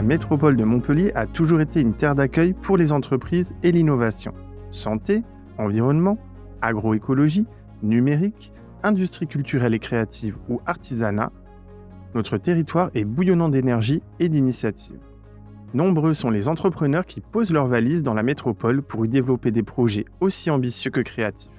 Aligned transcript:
La 0.00 0.06
métropole 0.06 0.56
de 0.56 0.64
Montpellier 0.64 1.12
a 1.14 1.26
toujours 1.26 1.60
été 1.60 1.82
une 1.82 1.92
terre 1.92 2.14
d'accueil 2.14 2.54
pour 2.54 2.78
les 2.78 2.90
entreprises 2.90 3.54
et 3.62 3.70
l'innovation. 3.70 4.32
Santé, 4.70 5.22
environnement, 5.58 6.16
agroécologie, 6.62 7.46
numérique, 7.82 8.50
industrie 8.82 9.26
culturelle 9.26 9.74
et 9.74 9.78
créative 9.78 10.38
ou 10.48 10.62
artisanat, 10.64 11.30
notre 12.14 12.38
territoire 12.38 12.90
est 12.94 13.04
bouillonnant 13.04 13.50
d'énergie 13.50 14.02
et 14.20 14.30
d'initiatives. 14.30 15.02
Nombreux 15.74 16.14
sont 16.14 16.30
les 16.30 16.48
entrepreneurs 16.48 17.04
qui 17.04 17.20
posent 17.20 17.52
leurs 17.52 17.68
valises 17.68 18.02
dans 18.02 18.14
la 18.14 18.22
métropole 18.22 18.80
pour 18.80 19.04
y 19.04 19.08
développer 19.10 19.50
des 19.50 19.62
projets 19.62 20.06
aussi 20.20 20.48
ambitieux 20.50 20.90
que 20.90 21.02
créatifs. 21.02 21.52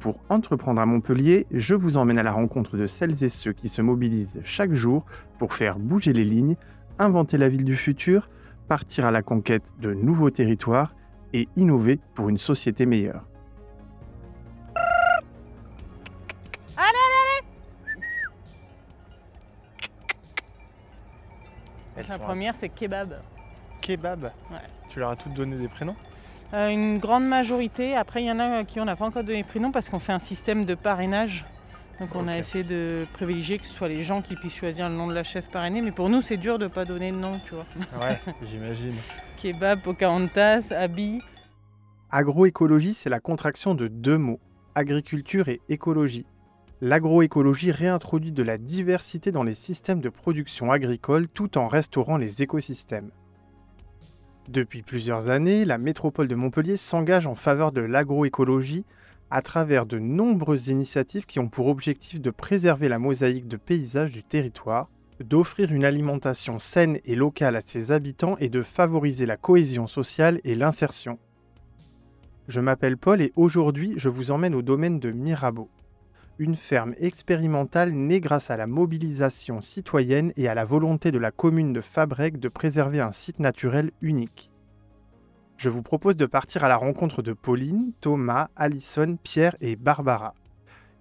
Pour 0.00 0.20
entreprendre 0.28 0.82
à 0.82 0.86
Montpellier, 0.86 1.46
je 1.50 1.74
vous 1.74 1.96
emmène 1.96 2.18
à 2.18 2.22
la 2.22 2.32
rencontre 2.32 2.76
de 2.76 2.86
celles 2.86 3.24
et 3.24 3.30
ceux 3.30 3.54
qui 3.54 3.68
se 3.68 3.80
mobilisent 3.80 4.40
chaque 4.44 4.74
jour 4.74 5.06
pour 5.38 5.54
faire 5.54 5.78
bouger 5.78 6.12
les 6.12 6.24
lignes, 6.24 6.56
inventer 7.00 7.38
la 7.38 7.48
ville 7.48 7.64
du 7.64 7.76
futur, 7.76 8.28
partir 8.68 9.06
à 9.06 9.10
la 9.10 9.22
conquête 9.22 9.72
de 9.80 9.92
nouveaux 9.94 10.30
territoires 10.30 10.94
et 11.32 11.48
innover 11.56 11.98
pour 12.14 12.28
une 12.28 12.38
société 12.38 12.86
meilleure. 12.86 13.24
La 22.08 22.18
première, 22.18 22.54
c'est 22.56 22.68
kebab. 22.68 23.20
Kebab 23.80 24.24
Ouais. 24.24 24.58
Tu 24.90 24.98
leur 24.98 25.10
as 25.10 25.16
toutes 25.16 25.34
donné 25.34 25.56
des 25.56 25.68
prénoms? 25.68 25.94
Euh, 26.54 26.68
une 26.68 26.98
grande 26.98 27.24
majorité. 27.24 27.94
Après, 27.94 28.22
il 28.22 28.26
y 28.26 28.32
en 28.32 28.40
a 28.40 28.64
qui 28.64 28.80
on 28.80 28.84
n'a 28.84 28.96
pas 28.96 29.04
encore 29.04 29.22
donné 29.22 29.44
prénom 29.44 29.70
parce 29.70 29.88
qu'on 29.88 30.00
fait 30.00 30.12
un 30.12 30.18
système 30.18 30.64
de 30.64 30.74
parrainage. 30.74 31.44
Donc 32.00 32.14
on 32.14 32.28
a 32.28 32.38
essayé 32.38 32.64
de 32.64 33.04
privilégier 33.12 33.58
que 33.58 33.66
ce 33.66 33.74
soit 33.74 33.88
les 33.88 34.02
gens 34.02 34.22
qui 34.22 34.34
puissent 34.34 34.54
choisir 34.54 34.88
le 34.88 34.94
nom 34.94 35.06
de 35.06 35.12
la 35.12 35.22
chef 35.22 35.46
parrainée. 35.48 35.82
Mais 35.82 35.92
pour 35.92 36.08
nous, 36.08 36.22
c'est 36.22 36.38
dur 36.38 36.58
de 36.58 36.64
ne 36.64 36.68
pas 36.68 36.86
donner 36.86 37.12
de 37.12 37.16
nom, 37.16 37.38
tu 37.44 37.54
vois. 37.54 37.66
Ouais, 38.00 38.18
j'imagine. 38.42 38.94
Kebab, 39.36 39.80
Pocahontas, 39.82 40.70
Abi. 40.70 41.20
Agroécologie, 42.10 42.94
c'est 42.94 43.10
la 43.10 43.20
contraction 43.20 43.74
de 43.74 43.86
deux 43.86 44.16
mots, 44.16 44.40
agriculture 44.74 45.48
et 45.48 45.60
écologie. 45.68 46.24
L'agroécologie 46.80 47.70
réintroduit 47.70 48.32
de 48.32 48.42
la 48.42 48.56
diversité 48.56 49.30
dans 49.30 49.42
les 49.42 49.54
systèmes 49.54 50.00
de 50.00 50.08
production 50.08 50.72
agricole 50.72 51.28
tout 51.28 51.58
en 51.58 51.68
restaurant 51.68 52.16
les 52.16 52.40
écosystèmes. 52.40 53.10
Depuis 54.48 54.80
plusieurs 54.80 55.28
années, 55.28 55.66
la 55.66 55.76
métropole 55.76 56.28
de 56.28 56.34
Montpellier 56.34 56.78
s'engage 56.78 57.26
en 57.26 57.34
faveur 57.34 57.72
de 57.72 57.82
l'agroécologie 57.82 58.86
à 59.30 59.42
travers 59.42 59.86
de 59.86 59.98
nombreuses 59.98 60.68
initiatives 60.68 61.26
qui 61.26 61.38
ont 61.38 61.48
pour 61.48 61.68
objectif 61.68 62.20
de 62.20 62.30
préserver 62.30 62.88
la 62.88 62.98
mosaïque 62.98 63.48
de 63.48 63.56
paysages 63.56 64.12
du 64.12 64.22
territoire, 64.22 64.88
d'offrir 65.22 65.72
une 65.72 65.84
alimentation 65.84 66.58
saine 66.58 66.98
et 67.04 67.14
locale 67.14 67.56
à 67.56 67.60
ses 67.60 67.92
habitants 67.92 68.36
et 68.38 68.48
de 68.48 68.62
favoriser 68.62 69.26
la 69.26 69.36
cohésion 69.36 69.86
sociale 69.86 70.40
et 70.44 70.54
l'insertion. 70.54 71.18
Je 72.48 72.60
m'appelle 72.60 72.96
Paul 72.96 73.22
et 73.22 73.32
aujourd'hui 73.36 73.94
je 73.96 74.08
vous 74.08 74.30
emmène 74.30 74.54
au 74.54 74.62
domaine 74.62 74.98
de 74.98 75.12
Mirabeau. 75.12 75.68
Une 76.38 76.56
ferme 76.56 76.94
expérimentale 76.98 77.92
née 77.92 78.18
grâce 78.18 78.50
à 78.50 78.56
la 78.56 78.66
mobilisation 78.66 79.60
citoyenne 79.60 80.32
et 80.36 80.48
à 80.48 80.54
la 80.54 80.64
volonté 80.64 81.12
de 81.12 81.18
la 81.18 81.30
commune 81.30 81.72
de 81.72 81.82
Fabrègue 81.82 82.38
de 82.38 82.48
préserver 82.48 83.00
un 83.00 83.12
site 83.12 83.40
naturel 83.40 83.90
unique. 84.00 84.49
Je 85.60 85.68
vous 85.68 85.82
propose 85.82 86.16
de 86.16 86.24
partir 86.24 86.64
à 86.64 86.68
la 86.68 86.78
rencontre 86.78 87.20
de 87.20 87.34
Pauline, 87.34 87.92
Thomas, 88.00 88.48
Alison, 88.56 89.18
Pierre 89.22 89.56
et 89.60 89.76
Barbara. 89.76 90.34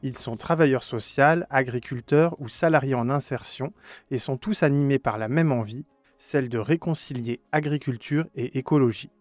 Ils 0.03 0.17
sont 0.17 0.35
travailleurs 0.35 0.83
sociaux, 0.83 1.45
agriculteurs 1.49 2.35
ou 2.41 2.49
salariés 2.49 2.93
en 2.93 3.09
insertion 3.09 3.71
et 4.11 4.17
sont 4.17 4.35
tous 4.35 4.61
animés 4.61 4.99
par 4.99 5.17
la 5.17 5.29
même 5.29 5.53
envie, 5.53 5.85
celle 6.17 6.49
de 6.49 6.57
réconcilier 6.57 7.39
agriculture 7.53 8.25
et 8.35 8.57
écologie. 8.57 9.18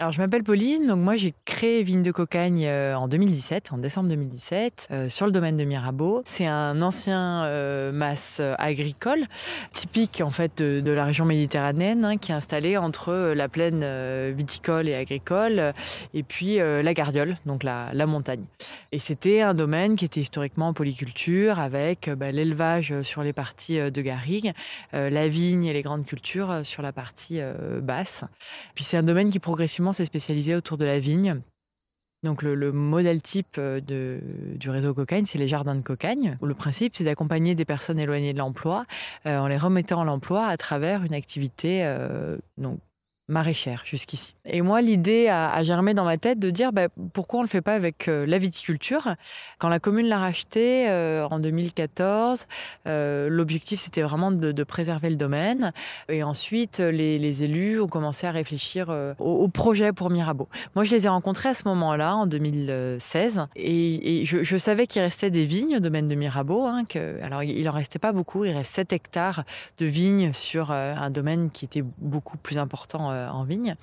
Alors, 0.00 0.10
je 0.10 0.20
m'appelle 0.20 0.42
Pauline, 0.42 0.88
donc 0.88 0.98
moi 0.98 1.14
j'ai 1.14 1.32
créé 1.44 1.84
Vigne 1.84 2.02
de 2.02 2.10
Cocagne 2.10 2.66
euh, 2.66 2.96
en 2.96 3.06
2017, 3.06 3.70
en 3.72 3.78
décembre 3.78 4.08
2017, 4.08 4.88
euh, 4.90 5.08
sur 5.08 5.24
le 5.24 5.30
domaine 5.30 5.56
de 5.56 5.62
Mirabeau. 5.62 6.20
C'est 6.24 6.46
un 6.46 6.82
ancien 6.82 7.44
euh, 7.44 7.92
mas 7.92 8.42
agricole, 8.58 9.24
typique 9.70 10.20
en 10.20 10.32
fait 10.32 10.60
de, 10.60 10.90
la 10.90 11.04
région 11.04 11.24
méditerranéenne, 11.24 12.04
hein, 12.04 12.16
qui 12.16 12.32
est 12.32 12.34
installé 12.34 12.76
entre 12.76 13.10
euh, 13.10 13.34
la 13.36 13.48
plaine 13.48 13.86
viticole 14.32 14.88
et 14.88 14.96
agricole 14.96 15.72
et 16.12 16.24
puis 16.24 16.56
la 16.56 16.94
Gardiole, 16.94 17.36
donc 17.46 17.62
la, 17.62 18.06
montagne. 18.06 18.42
Et 18.90 18.98
c'était 18.98 19.42
un 19.42 19.54
domaine 19.54 19.94
qui 19.94 20.04
était 20.04 20.20
historiquement 20.20 20.68
en 20.68 20.72
polyculture, 20.72 21.60
avec 21.60 22.10
bah, 22.10 22.32
l'élevage 22.32 23.02
sur 23.02 23.22
les 23.22 23.32
parties 23.32 23.78
de 23.78 24.02
garrigue, 24.02 24.52
la 24.92 25.28
vigne 25.28 25.66
et 25.66 25.72
les 25.72 25.82
grandes 25.82 26.04
cultures 26.04 26.60
sur 26.64 26.82
la 26.82 26.92
partie 26.92 27.40
basse. 27.80 28.24
Puis 28.74 28.84
c'est 28.84 28.96
un 28.96 29.02
domaine 29.02 29.30
qui 29.30 29.38
progressivement 29.38 29.83
s'est 29.92 30.04
spécialisé 30.04 30.54
autour 30.54 30.78
de 30.78 30.84
la 30.84 30.98
vigne. 30.98 31.42
Donc 32.24 32.42
le, 32.42 32.54
le 32.54 32.72
modèle 32.72 33.20
type 33.20 33.58
euh, 33.58 33.80
de, 33.80 34.18
du 34.56 34.70
réseau 34.70 34.94
Cocagne, 34.94 35.26
c'est 35.26 35.38
les 35.38 35.46
jardins 35.46 35.74
de 35.74 35.82
Cocagne. 35.82 36.38
Le 36.42 36.54
principe, 36.54 36.96
c'est 36.96 37.04
d'accompagner 37.04 37.54
des 37.54 37.66
personnes 37.66 37.98
éloignées 37.98 38.32
de 38.32 38.38
l'emploi 38.38 38.86
euh, 39.26 39.38
en 39.38 39.46
les 39.46 39.58
remettant 39.58 40.00
à 40.00 40.04
l'emploi 40.04 40.46
à 40.46 40.56
travers 40.56 41.04
une 41.04 41.12
activité 41.12 41.84
euh, 41.84 42.38
donc, 42.56 42.80
maraîchère 43.28 43.82
jusqu'ici. 43.86 44.34
Et 44.44 44.60
moi, 44.60 44.82
l'idée 44.82 45.28
a, 45.28 45.62
germé 45.64 45.94
dans 45.94 46.04
ma 46.04 46.18
tête 46.18 46.38
de 46.38 46.50
dire 46.50 46.72
bah, 46.72 46.88
pourquoi 47.14 47.40
on 47.40 47.42
ne 47.42 47.46
le 47.46 47.50
fait 47.50 47.62
pas 47.62 47.74
avec 47.74 48.08
euh, 48.08 48.26
la 48.26 48.36
viticulture? 48.36 49.14
Quand 49.58 49.70
la 49.70 49.78
commune 49.78 50.06
l'a 50.06 50.18
racheté 50.18 50.90
euh, 50.90 51.26
en 51.30 51.38
2014, 51.38 52.46
euh, 52.86 53.28
l'objectif 53.30 53.80
c'était 53.80 54.02
vraiment 54.02 54.30
de, 54.30 54.64
préserver 54.64 55.08
le 55.08 55.16
domaine. 55.16 55.72
Et 56.08 56.22
ensuite, 56.22 56.78
les, 56.78 57.42
élus 57.42 57.80
ont 57.80 57.88
commencé 57.88 58.26
à 58.26 58.30
réfléchir 58.30 58.94
au, 59.18 59.48
projet 59.48 59.92
pour 59.92 60.10
Mirabeau. 60.10 60.48
Moi, 60.74 60.84
je 60.84 60.94
les 60.94 61.06
ai 61.06 61.08
rencontrés 61.08 61.48
à 61.48 61.54
ce 61.54 61.66
moment-là, 61.68 62.16
en 62.16 62.26
2016, 62.26 63.42
et, 63.56 64.24
je, 64.24 64.56
savais 64.56 64.86
qu'il 64.86 65.02
restait 65.02 65.30
des 65.30 65.44
vignes 65.44 65.76
au 65.76 65.80
domaine 65.80 66.08
de 66.08 66.14
Mirabeau. 66.14 66.64
Hein, 66.64 66.84
alors, 67.22 67.42
il 67.42 67.68
en 67.68 67.72
restait 67.72 67.98
pas 67.98 68.12
beaucoup, 68.12 68.44
il 68.44 68.52
reste 68.52 68.74
7 68.74 68.92
hectares 68.92 69.44
de 69.78 69.86
vignes 69.86 70.32
sur 70.32 70.70
un 70.70 71.10
domaine 71.10 71.50
qui 71.50 71.64
était 71.64 71.84
beaucoup 71.98 72.38
plus 72.38 72.58
important 72.58 73.13
en 73.32 73.44
vignes. 73.44 73.74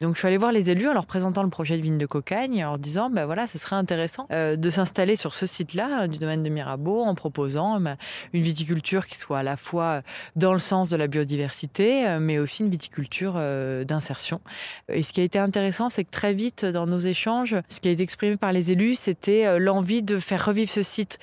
Donc, 0.00 0.14
je 0.14 0.18
suis 0.18 0.28
allée 0.28 0.36
voir 0.36 0.52
les 0.52 0.70
élus 0.70 0.88
en 0.88 0.92
leur 0.92 1.06
présentant 1.06 1.42
le 1.42 1.50
projet 1.50 1.76
de 1.76 1.82
vigne 1.82 1.98
de 1.98 2.06
Cocagne, 2.06 2.64
en 2.64 2.70
leur 2.70 2.78
disant, 2.78 3.10
ben 3.10 3.26
voilà, 3.26 3.46
ce 3.46 3.58
serait 3.58 3.76
intéressant 3.76 4.26
euh, 4.30 4.56
de 4.56 4.70
s'installer 4.70 5.16
sur 5.16 5.34
ce 5.34 5.46
site-là 5.46 6.02
euh, 6.02 6.06
du 6.06 6.18
domaine 6.18 6.42
de 6.42 6.48
Mirabeau 6.48 7.02
en 7.02 7.14
proposant 7.14 7.80
ben, 7.80 7.96
une 8.32 8.42
viticulture 8.42 9.06
qui 9.06 9.18
soit 9.18 9.38
à 9.38 9.42
la 9.42 9.56
fois 9.56 10.02
dans 10.36 10.52
le 10.52 10.58
sens 10.58 10.88
de 10.88 10.96
la 10.96 11.06
biodiversité, 11.06 12.06
euh, 12.06 12.18
mais 12.20 12.38
aussi 12.38 12.62
une 12.62 12.70
viticulture 12.70 13.34
euh, 13.36 13.84
d'insertion. 13.84 14.40
Et 14.88 15.02
ce 15.02 15.12
qui 15.12 15.20
a 15.20 15.24
été 15.24 15.38
intéressant, 15.38 15.90
c'est 15.90 16.04
que 16.04 16.10
très 16.10 16.32
vite, 16.32 16.64
dans 16.64 16.86
nos 16.86 16.98
échanges, 16.98 17.56
ce 17.68 17.80
qui 17.80 17.88
a 17.88 17.92
été 17.92 18.02
exprimé 18.02 18.36
par 18.36 18.52
les 18.52 18.70
élus, 18.70 18.96
c'était 18.96 19.46
euh, 19.46 19.58
l'envie 19.58 20.02
de 20.02 20.18
faire 20.18 20.44
revivre 20.44 20.70
ce 20.70 20.82
site 20.82 21.18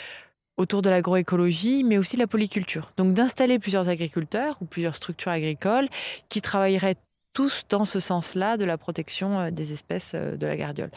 autour 0.58 0.82
de 0.82 0.90
l'agroécologie, 0.90 1.84
mais 1.84 1.98
aussi 1.98 2.18
de 2.18 2.22
la 2.22 2.28
polyculture. 2.28 2.92
Donc 2.98 3.14
d'installer 3.14 3.60
plusieurs 3.60 3.88
agriculteurs 3.88 4.58
ou 4.62 4.66
plusieurs 4.66 4.96
structures 4.96 5.32
agricoles 5.32 5.88
qui 6.30 6.42
travailleraient 6.42 6.98
tous 7.40 7.64
dans 7.70 7.86
ce 7.86 8.02
sens-là 8.02 8.58
de 8.58 8.66
la 8.66 8.78
protection 8.78 9.40
euh, 9.40 9.50
des 9.50 9.72
espèces 9.72 10.12
euh, 10.14 10.36
de 10.36 10.46
la 10.46 10.58
gardiole. 10.58 10.90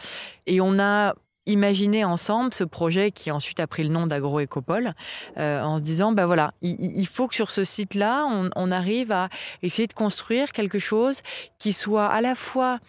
Et 0.45 0.59
on 0.59 0.77
a 0.77 1.13
imaginé 1.45 2.05
ensemble 2.05 2.53
ce 2.53 2.63
projet 2.63 3.11
qui 3.11 3.31
ensuite 3.31 3.59
a 3.59 3.67
pris 3.67 3.83
le 3.83 3.89
nom 3.89 4.07
d'agroécopole 4.07 4.93
euh, 5.37 5.61
en 5.61 5.77
se 5.77 5.83
disant 5.83 6.11
ben 6.11 6.25
voilà 6.25 6.53
il, 6.61 7.05
faut 7.07 7.27
que 7.27 7.35
sur 7.35 7.51
ce 7.51 7.63
site 7.63 7.95
là 7.95 8.25
on, 8.29 8.49
on 8.55 8.71
arrive 8.71 9.11
à 9.11 9.29
essayer 9.61 9.87
de 9.87 9.93
construire 9.93 10.51
quelque 10.53 10.79
chose 10.79 11.21
qui 11.59 11.73
soit 11.73 12.07
à 12.07 12.21
la 12.21 12.35
fois 12.35 12.79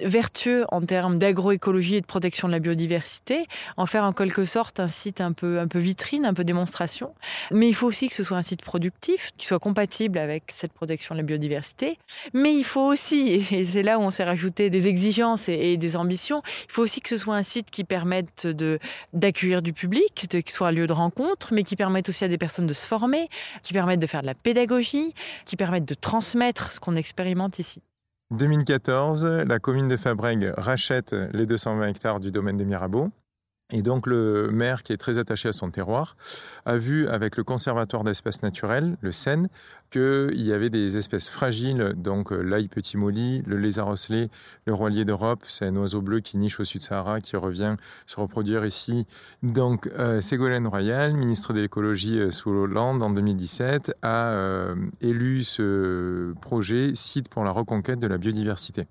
vertueux 0.00 0.64
en 0.70 0.80
termes 0.80 1.18
d'agroécologie 1.18 1.96
et 1.96 2.00
de 2.00 2.06
protection 2.06 2.48
de 2.48 2.52
la 2.52 2.58
biodiversité, 2.58 3.46
en 3.76 3.86
faire 3.86 4.04
en 4.04 4.12
quelque 4.12 4.44
sorte 4.44 4.80
un 4.80 4.88
site 4.88 5.20
un 5.20 5.32
peu, 5.32 5.60
un 5.60 5.68
peu 5.68 5.78
vitrine, 5.78 6.24
un 6.24 6.34
peu 6.34 6.44
démonstration. 6.44 7.10
Mais 7.50 7.68
il 7.68 7.74
faut 7.74 7.86
aussi 7.86 8.08
que 8.08 8.14
ce 8.14 8.22
soit 8.22 8.36
un 8.36 8.42
site 8.42 8.62
productif, 8.62 9.30
qui 9.38 9.46
soit 9.46 9.58
compatible 9.58 10.18
avec 10.18 10.44
cette 10.48 10.72
protection 10.72 11.14
de 11.14 11.20
la 11.20 11.26
biodiversité. 11.26 11.98
Mais 12.32 12.54
il 12.54 12.64
faut 12.64 12.90
aussi, 12.92 13.46
et 13.50 13.64
c'est 13.64 13.82
là 13.82 13.98
où 13.98 14.02
on 14.02 14.10
s'est 14.10 14.24
rajouté 14.24 14.70
des 14.70 14.86
exigences 14.86 15.48
et, 15.48 15.52
et, 15.52 15.76
des 15.76 15.96
ambitions, 15.96 16.42
il 16.68 16.72
faut 16.72 16.82
aussi 16.82 17.00
que 17.00 17.08
ce 17.08 17.16
soit 17.16 17.36
un 17.36 17.42
site 17.42 17.70
qui 17.70 17.84
permette 17.84 18.01
de, 18.04 18.78
d'accueillir 19.12 19.62
du 19.62 19.72
public, 19.72 20.28
de, 20.30 20.40
qui 20.40 20.52
soit 20.52 20.68
un 20.68 20.72
lieu 20.72 20.86
de 20.86 20.92
rencontre, 20.92 21.52
mais 21.52 21.62
qui 21.62 21.76
permette 21.76 22.08
aussi 22.08 22.24
à 22.24 22.28
des 22.28 22.38
personnes 22.38 22.66
de 22.66 22.72
se 22.72 22.86
former, 22.86 23.28
qui 23.62 23.72
permette 23.72 24.00
de 24.00 24.06
faire 24.06 24.22
de 24.22 24.26
la 24.26 24.34
pédagogie, 24.34 25.14
qui 25.44 25.56
permette 25.56 25.84
de 25.84 25.94
transmettre 25.94 26.72
ce 26.72 26.80
qu'on 26.80 26.96
expérimente 26.96 27.58
ici. 27.58 27.80
2014, 28.30 29.26
la 29.46 29.58
commune 29.58 29.88
de 29.88 29.96
Fabrègue 29.96 30.52
rachète 30.56 31.14
les 31.32 31.44
220 31.44 31.88
hectares 31.88 32.20
du 32.20 32.30
domaine 32.30 32.56
de 32.56 32.64
Mirabeau. 32.64 33.10
Et 33.72 33.80
donc 33.80 34.06
le 34.06 34.50
maire, 34.52 34.82
qui 34.82 34.92
est 34.92 34.98
très 34.98 35.16
attaché 35.16 35.48
à 35.48 35.52
son 35.52 35.70
terroir, 35.70 36.14
a 36.66 36.76
vu 36.76 37.08
avec 37.08 37.38
le 37.38 37.44
conservatoire 37.44 38.04
d'espèces 38.04 38.42
naturelles, 38.42 38.96
le 39.00 39.12
CEN, 39.12 39.48
qu'il 39.90 40.42
y 40.42 40.52
avait 40.52 40.70
des 40.70 40.96
espèces 40.98 41.30
fragiles, 41.30 41.94
donc 41.96 42.32
euh, 42.32 42.42
l'ail 42.42 42.68
petit 42.68 42.96
molly, 42.96 43.42
le 43.46 43.56
lézard 43.56 43.88
osselé, 43.88 44.28
le 44.66 44.74
roilier 44.74 45.04
d'Europe, 45.04 45.44
c'est 45.48 45.66
un 45.66 45.76
oiseau 45.76 46.02
bleu 46.02 46.20
qui 46.20 46.36
niche 46.36 46.60
au 46.60 46.64
sud 46.64 46.82
Sahara, 46.82 47.20
qui 47.20 47.36
revient 47.36 47.76
se 48.06 48.20
reproduire 48.20 48.64
ici. 48.64 49.06
Donc 49.42 49.86
euh, 49.86 50.20
Ségolène 50.20 50.66
Royal, 50.66 51.16
ministre 51.16 51.54
de 51.54 51.60
l'écologie 51.60 52.18
euh, 52.18 52.30
sous 52.30 52.50
Hollande 52.50 53.02
en 53.02 53.10
2017, 53.10 53.96
a 54.02 54.74
élu 55.00 55.44
ce 55.44 56.32
projet 56.40 56.92
site 56.94 57.28
pour 57.28 57.44
la 57.44 57.50
reconquête 57.50 57.98
de 57.98 58.06
la 58.06 58.18
biodiversité. 58.18 58.86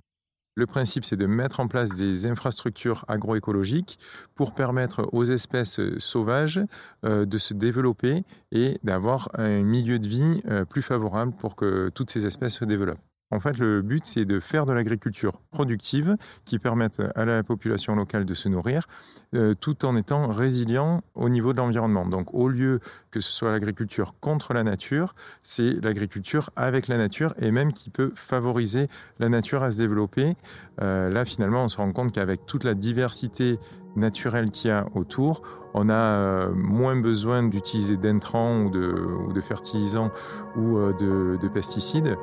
Le 0.56 0.66
principe, 0.66 1.06
c'est 1.06 1.16
de 1.16 1.26
mettre 1.26 1.62
en 1.62 1.68
place 1.68 1.96
des 1.96 2.26
infrastructures 2.26 3.06
agroécologiques 3.08 3.98
pour 4.36 4.54
permettre 4.54 5.08
aux 5.14 5.24
espèces 5.24 5.80
sauvages 5.98 6.60
euh, 7.06 7.26
de 7.26 7.38
se 7.38 7.54
développer 7.54 8.24
et 8.52 8.78
d'avoir 8.84 9.30
un 9.36 9.62
milieu 9.62 9.98
de 9.98 10.08
vie 10.08 10.42
euh, 10.50 10.66
plus 10.66 10.82
favorable 10.82 11.32
pour 11.32 11.56
que 11.56 11.90
toutes 11.96 12.12
ces 12.12 12.28
espèces 12.28 12.56
se 12.56 12.66
développent. 12.66 13.00
En 13.32 13.40
fait, 13.40 13.58
le 13.58 13.82
but, 13.82 14.06
c'est 14.06 14.26
de 14.26 14.40
faire 14.40 14.66
de 14.66 14.74
l'agriculture 14.74 15.40
productive 15.52 16.18
qui 16.44 16.60
permette 16.60 17.02
à 17.16 17.24
la 17.24 17.44
population 17.44 17.96
locale 17.96 18.26
de 18.26 18.34
se 18.34 18.50
nourrir 18.50 18.88
euh, 19.34 19.54
tout 19.54 19.86
en 19.86 19.96
étant 19.96 20.28
résilient 20.28 21.02
au 21.16 21.30
niveau 21.30 21.54
de 21.54 21.58
l'environnement. 21.58 22.06
Donc, 22.06 22.34
au 22.34 22.50
lieu 22.50 22.82
que 23.10 23.22
ce 23.22 23.32
soit 23.32 23.52
l'agriculture 23.52 24.16
contre 24.20 24.54
la 24.54 24.64
nature, 24.64 25.16
c'est 25.44 25.82
l'agriculture 25.82 26.50
avec 26.58 26.90
la 26.90 26.98
nature 26.98 27.34
et 27.40 27.52
même 27.52 27.72
qui 27.72 27.90
peut 27.90 28.12
favoriser 28.16 28.90
la 29.20 29.30
nature 29.30 29.64
à 29.64 29.72
se 29.72 29.78
développer. 29.78 30.36
Euh, 30.82 31.10
là, 31.10 31.24
finalement, 31.24 31.64
on 31.64 31.70
se 31.70 31.78
rend 31.78 31.92
compte 31.94 32.12
qu'avec 32.12 32.46
toute 32.46 32.66
la 32.66 32.74
diversité 32.74 33.58
naturelle 33.96 34.52
qu'il 34.52 34.70
y 34.70 34.74
a 34.74 34.86
autour, 34.94 35.42
on 35.74 35.88
a 35.90 35.94
euh, 35.94 36.52
moins 36.54 36.98
besoin 37.00 37.44
d'utiliser 37.44 37.96
d'intrants 37.96 38.64
ou 38.64 38.70
de, 38.70 39.42
fertilisants 39.42 40.12
ou 40.58 40.78
de 40.92 41.48
pesticides. 41.48 42.18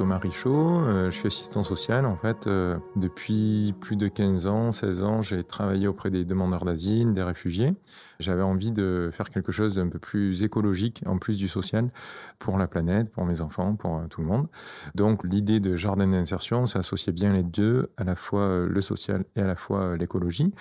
Thomas 0.00 0.16
Richaud, 0.16 0.80
euh, 0.80 1.10
je 1.10 1.18
suis 1.18 1.26
assistant 1.26 1.62
social 1.62 2.06
en 2.06 2.16
fait. 2.16 2.46
Euh, 2.46 2.78
depuis 2.96 3.74
plus 3.82 3.96
de 3.96 4.08
15 4.08 4.46
ans, 4.46 4.72
16 4.72 5.02
ans, 5.02 5.20
j'ai 5.20 5.44
travaillé 5.44 5.88
auprès 5.88 6.08
des 6.08 6.24
demandeurs 6.24 6.64
d'asile, 6.64 7.12
des 7.12 7.22
réfugiés. 7.22 7.74
J'avais 8.18 8.40
envie 8.40 8.72
de 8.72 9.10
faire 9.12 9.28
quelque 9.28 9.52
chose 9.52 9.74
d'un 9.74 9.88
peu 9.88 9.98
plus 9.98 10.42
écologique, 10.42 11.02
en 11.04 11.18
plus 11.18 11.36
du 11.36 11.48
social, 11.48 11.90
pour 12.38 12.56
la 12.56 12.66
planète, 12.66 13.10
pour 13.10 13.26
mes 13.26 13.42
enfants, 13.42 13.74
pour 13.74 13.98
euh, 13.98 14.06
tout 14.08 14.22
le 14.22 14.26
monde. 14.26 14.46
Donc 14.94 15.22
l'idée 15.22 15.60
de 15.60 15.76
jardin 15.76 16.06
d'insertion, 16.06 16.64
ça 16.64 16.78
associait 16.78 17.12
bien 17.12 17.34
les 17.34 17.42
deux, 17.42 17.90
à 17.98 18.04
la 18.04 18.16
fois 18.16 18.64
le 18.66 18.80
social 18.80 19.26
et 19.36 19.42
à 19.42 19.46
la 19.46 19.56
fois 19.56 19.98
l'écologie. 19.98 20.54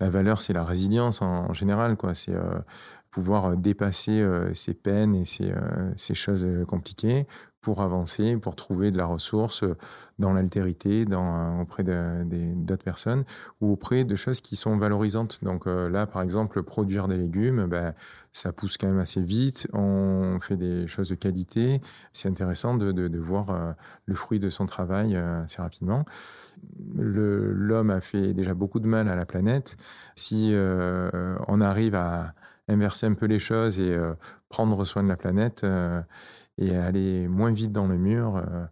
La 0.00 0.10
valeur, 0.10 0.40
c'est 0.40 0.52
la 0.52 0.64
résilience 0.64 1.22
en, 1.22 1.52
général, 1.52 1.96
quoi. 1.96 2.14
C'est 2.14 2.34
pouvoir 3.10 3.56
dépasser 3.56 4.24
ces 4.54 4.74
peines 4.74 5.14
et 5.14 5.24
ces, 5.24 5.52
ces 5.96 6.14
choses 6.14 6.46
compliquées 6.66 7.26
pour 7.60 7.82
avancer, 7.82 8.36
pour 8.36 8.56
trouver 8.56 8.90
de 8.90 8.96
la 8.96 9.04
ressource 9.04 9.62
euh, 9.64 9.76
dans 10.18 10.32
l'altérité, 10.32 11.04
euh, 11.10 11.60
auprès 11.60 11.84
d'autres 11.84 12.82
personnes 12.82 13.24
ou 13.60 13.72
auprès 13.72 14.04
de 14.04 14.16
choses 14.16 14.40
qui 14.40 14.56
sont 14.56 14.76
valorisantes. 14.78 15.44
Donc 15.44 15.66
euh, 15.66 15.88
là, 15.88 16.06
par 16.06 16.22
exemple, 16.22 16.62
produire 16.62 17.06
des 17.06 17.18
légumes, 17.18 17.66
ben, 17.66 17.94
ça 18.32 18.52
pousse 18.52 18.78
quand 18.78 18.86
même 18.86 18.98
assez 18.98 19.22
vite, 19.22 19.68
on 19.72 20.38
fait 20.40 20.56
des 20.56 20.86
choses 20.86 21.10
de 21.10 21.14
qualité, 21.16 21.80
c'est 22.12 22.28
intéressant 22.28 22.76
de, 22.76 23.18
voir 23.18 23.74
le 24.06 24.14
fruit 24.14 24.38
de 24.38 24.48
son 24.48 24.66
travail 24.66 25.16
assez 25.16 25.60
rapidement. 25.60 26.04
L'homme 26.94 27.90
a 27.90 28.00
fait 28.00 28.32
déjà 28.32 28.54
beaucoup 28.54 28.78
de 28.78 28.86
mal 28.86 29.08
à 29.08 29.16
la 29.16 29.26
planète. 29.26 29.76
Si 30.14 30.54
on 30.54 31.60
arrive 31.60 31.96
à 31.96 32.34
inverser 32.70 33.06
un 33.06 33.14
peu 33.14 33.26
les 33.26 33.38
choses 33.38 33.80
et 33.80 33.96
prendre 34.48 34.84
soin 34.84 35.02
de 35.02 35.08
la 35.08 35.16
planète, 35.16 35.64
et 36.60 36.76
aller 36.76 37.26
moins 37.26 37.52
vite 37.52 37.72
dans 37.72 37.86
le 37.86 37.96
mur, 37.96 38.36
euh, 38.36 38.64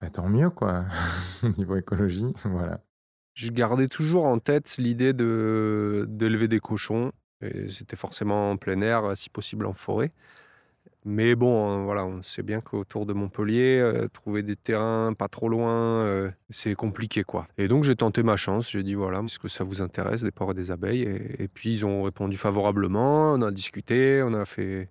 bah, 0.00 0.08
tant 0.08 0.28
mieux, 0.28 0.50
quoi, 0.50 0.86
au 1.42 1.48
niveau 1.48 1.76
écologie. 1.76 2.32
Voilà. 2.44 2.80
Je 3.34 3.50
gardais 3.50 3.88
toujours 3.88 4.26
en 4.26 4.38
tête 4.38 4.76
l'idée 4.78 5.12
de 5.12 6.06
d'élever 6.08 6.46
des 6.46 6.60
cochons. 6.60 7.10
C'était 7.68 7.96
forcément 7.96 8.52
en 8.52 8.56
plein 8.56 8.80
air, 8.80 9.16
si 9.16 9.28
possible 9.28 9.66
en 9.66 9.72
forêt. 9.72 10.12
Mais 11.06 11.34
bon, 11.34 11.68
hein, 11.68 11.84
voilà, 11.84 12.06
on 12.06 12.22
sait 12.22 12.42
bien 12.42 12.62
qu'autour 12.62 13.04
de 13.04 13.12
Montpellier, 13.12 13.78
euh, 13.78 14.08
trouver 14.08 14.42
des 14.42 14.56
terrains 14.56 15.12
pas 15.12 15.28
trop 15.28 15.50
loin, 15.50 16.02
euh, 16.02 16.30
c'est 16.48 16.74
compliqué, 16.74 17.24
quoi. 17.24 17.46
Et 17.58 17.68
donc 17.68 17.84
j'ai 17.84 17.94
tenté 17.94 18.22
ma 18.22 18.36
chance. 18.36 18.70
J'ai 18.70 18.82
dit 18.82 18.94
voilà, 18.94 19.20
est-ce 19.20 19.38
que 19.38 19.48
ça 19.48 19.64
vous 19.64 19.82
intéresse 19.82 20.22
des 20.22 20.30
porcs 20.30 20.52
et 20.52 20.54
des 20.54 20.70
abeilles? 20.70 21.02
Et, 21.02 21.48
puis 21.48 21.72
ils 21.72 21.84
ont 21.84 22.04
répondu 22.04 22.38
favorablement. 22.38 23.34
On 23.34 23.42
a 23.42 23.50
discuté, 23.50 24.22
on 24.24 24.32
a 24.32 24.46
fait 24.46 24.88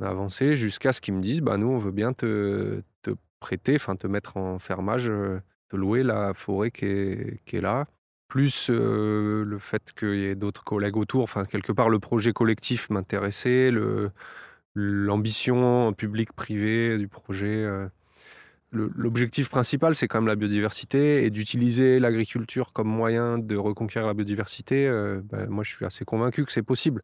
avancé 0.00 0.54
jusqu'à 0.56 0.92
ce 0.92 1.00
qu'ils 1.00 1.14
me 1.14 1.20
disent 1.20 1.40
bah, 1.42 1.56
nous, 1.56 1.68
on 1.68 1.78
veut 1.78 1.90
bien 1.90 2.12
te, 2.12 2.82
te 3.02 3.10
prêter, 3.40 3.74
enfin 3.74 3.96
te 3.96 4.06
mettre 4.06 4.36
en 4.36 4.60
fermage, 4.60 5.10
euh, 5.10 5.40
te 5.68 5.76
louer 5.76 6.04
la 6.04 6.32
forêt 6.32 6.70
qui 6.70 6.86
est, 6.86 7.44
qui 7.44 7.56
est 7.56 7.60
là. 7.60 7.86
Plus 8.28 8.70
le 8.70 9.58
fait 9.58 9.92
qu'il 9.92 10.14
y 10.14 10.24
ait 10.26 10.36
d'autres 10.36 10.62
collègues 10.62 10.96
autour, 10.96 11.24
enfin, 11.24 11.46
quelque 11.46 11.72
part, 11.72 11.88
le 11.88 11.98
projet 11.98 12.32
collectif 12.32 12.88
m'intéressait, 12.88 13.72
l'ambition 14.74 15.92
public-privé 15.92 16.98
du 16.98 17.08
projet. 17.08 17.64
Euh. 17.64 17.88
L'objectif 18.72 19.48
principal, 19.48 19.96
c'est 19.96 20.06
quand 20.06 20.20
même 20.20 20.28
la 20.28 20.36
biodiversité 20.36 21.24
et 21.24 21.30
d'utiliser 21.30 21.98
l'agriculture 21.98 22.72
comme 22.72 22.86
moyen 22.86 23.36
de 23.36 23.56
reconquérir 23.56 24.06
la 24.06 24.14
biodiversité. 24.14 24.88
Ben, 25.24 25.48
moi, 25.48 25.64
je 25.64 25.74
suis 25.74 25.84
assez 25.84 26.04
convaincu 26.04 26.44
que 26.44 26.52
c'est 26.52 26.62
possible. 26.62 27.02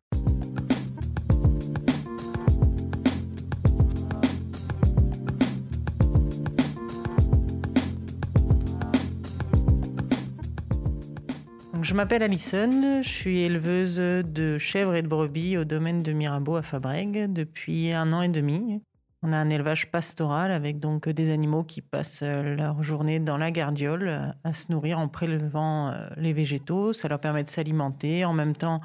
Je 11.87 11.95
m'appelle 11.95 12.25
Alison, 12.25 13.01
je 13.01 13.09
suis 13.09 13.43
éleveuse 13.43 13.97
de 13.97 14.59
chèvres 14.59 14.97
et 14.97 15.03
de 15.03 15.07
brebis 15.07 15.57
au 15.57 15.63
domaine 15.63 16.03
de 16.03 16.13
Mirabeau 16.13 16.57
à 16.57 16.63
Fabrègue 16.63 17.33
depuis 17.33 17.93
un 17.93 18.13
an 18.13 18.23
et 18.23 18.29
demi. 18.29 18.83
On 19.23 19.33
a 19.33 19.37
un 19.37 19.49
élevage 19.51 19.93
pastoral 19.93 20.51
avec 20.51 20.81
donc 20.81 21.09
des 21.09 21.31
animaux 21.31 21.63
qui 21.63 21.83
passent 21.83 22.25
leur 22.25 22.83
journée 22.83 23.21
dans 23.21 23.39
la 23.39 23.53
gardiole 23.53 24.35
à 24.43 24.53
se 24.53 24.73
nourrir 24.73 24.99
en 24.99 25.07
prélevant 25.07 25.93
euh, 25.93 26.09
les 26.17 26.33
végétaux. 26.33 26.93
Ça 26.93 27.07
leur 27.07 27.21
permet 27.21 27.45
de 27.45 27.49
s'alimenter. 27.49 28.25
En 28.25 28.33
même 28.33 28.57
temps, 28.57 28.81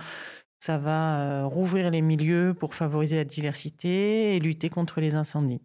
ça 0.60 0.78
va 0.78 1.22
euh, 1.22 1.46
rouvrir 1.48 1.90
les 1.90 2.02
milieux 2.02 2.54
pour 2.54 2.76
favoriser 2.76 3.16
la 3.16 3.26
diversité 3.26 4.36
et 4.36 4.40
lutter 4.40 4.70
contre 4.70 5.02
les 5.02 5.16
incendies. 5.16 5.62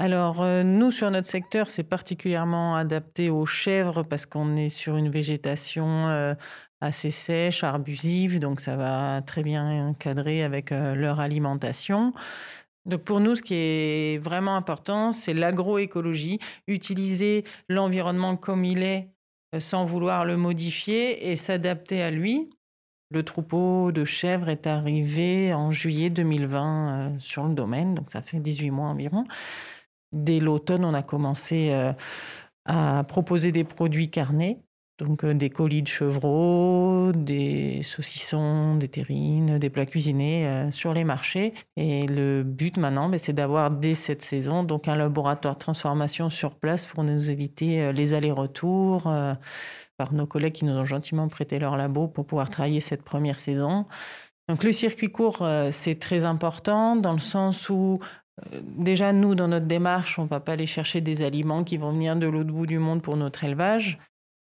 Alors, 0.00 0.42
euh, 0.42 0.62
nous, 0.62 0.92
sur 0.92 1.10
notre 1.10 1.26
secteur, 1.26 1.68
c'est 1.68 1.82
particulièrement 1.82 2.76
adapté 2.76 3.30
aux 3.30 3.46
chèvres 3.46 4.04
parce 4.04 4.26
qu'on 4.26 4.54
est 4.54 4.68
sur 4.68 4.96
une 4.96 5.10
végétation 5.10 6.06
euh, 6.06 6.34
assez 6.80 7.10
sèche, 7.10 7.64
arbusive, 7.64 8.38
donc 8.38 8.60
ça 8.60 8.76
va 8.76 9.22
très 9.22 9.42
bien 9.42 9.96
cadrer 9.98 10.44
avec 10.44 10.70
euh, 10.70 10.94
leur 10.94 11.18
alimentation. 11.18 12.12
Donc 12.86 13.02
pour 13.02 13.18
nous, 13.18 13.34
ce 13.34 13.42
qui 13.42 13.54
est 13.54 14.22
vraiment 14.22 14.54
important, 14.54 15.10
c'est 15.10 15.34
l'agroécologie, 15.34 16.38
utiliser 16.68 17.42
l'environnement 17.68 18.36
comme 18.36 18.64
il 18.64 18.84
est 18.84 19.08
sans 19.58 19.84
vouloir 19.84 20.24
le 20.24 20.36
modifier 20.36 21.28
et 21.32 21.34
s'adapter 21.34 22.02
à 22.02 22.12
lui. 22.12 22.50
Le 23.10 23.24
troupeau 23.24 23.90
de 23.90 24.04
chèvres 24.04 24.48
est 24.48 24.68
arrivé 24.68 25.52
en 25.54 25.72
juillet 25.72 26.08
2020 26.08 27.14
sur 27.18 27.48
le 27.48 27.54
domaine, 27.54 27.94
donc 27.96 28.12
ça 28.12 28.22
fait 28.22 28.38
18 28.38 28.70
mois 28.70 28.86
environ. 28.86 29.24
Dès 30.12 30.40
l'automne, 30.40 30.84
on 30.84 30.94
a 30.94 31.02
commencé 31.02 31.68
euh, 31.70 31.92
à 32.64 33.04
proposer 33.04 33.52
des 33.52 33.64
produits 33.64 34.10
carnés, 34.10 34.58
donc 34.98 35.22
euh, 35.22 35.34
des 35.34 35.50
colis 35.50 35.82
de 35.82 35.88
chevreau, 35.88 37.12
des 37.12 37.82
saucissons, 37.82 38.76
des 38.76 38.88
terrines, 38.88 39.58
des 39.58 39.68
plats 39.68 39.84
cuisinés 39.84 40.46
euh, 40.46 40.70
sur 40.70 40.94
les 40.94 41.04
marchés. 41.04 41.52
Et 41.76 42.06
le 42.06 42.42
but 42.42 42.78
maintenant, 42.78 43.10
ben, 43.10 43.18
c'est 43.18 43.34
d'avoir 43.34 43.70
dès 43.70 43.94
cette 43.94 44.22
saison 44.22 44.64
donc 44.64 44.88
un 44.88 44.96
laboratoire 44.96 45.54
de 45.54 45.60
transformation 45.60 46.30
sur 46.30 46.54
place 46.54 46.86
pour 46.86 47.04
nous 47.04 47.30
éviter 47.30 47.92
les 47.92 48.14
allers-retours 48.14 49.12
par 49.98 50.12
nos 50.14 50.26
collègues 50.26 50.54
qui 50.54 50.64
nous 50.64 50.72
ont 50.72 50.86
gentiment 50.86 51.28
prêté 51.28 51.58
leur 51.58 51.76
labo 51.76 52.08
pour 52.08 52.26
pouvoir 52.26 52.48
travailler 52.48 52.80
cette 52.80 53.02
première 53.02 53.38
saison. 53.38 53.86
Donc 54.48 54.64
le 54.64 54.72
circuit 54.72 55.12
court, 55.12 55.46
c'est 55.70 55.98
très 55.98 56.24
important 56.24 56.96
dans 56.96 57.12
le 57.12 57.18
sens 57.18 57.68
où 57.68 57.98
déjà, 58.62 59.12
nous, 59.12 59.34
dans 59.34 59.48
notre 59.48 59.66
démarche, 59.66 60.18
on 60.18 60.24
ne 60.24 60.28
va 60.28 60.40
pas 60.40 60.52
aller 60.52 60.66
chercher 60.66 61.00
des 61.00 61.22
aliments 61.22 61.64
qui 61.64 61.76
vont 61.76 61.92
venir 61.92 62.16
de 62.16 62.26
l'autre 62.26 62.50
bout 62.50 62.66
du 62.66 62.78
monde 62.78 63.02
pour 63.02 63.16
notre 63.16 63.44
élevage. 63.44 63.98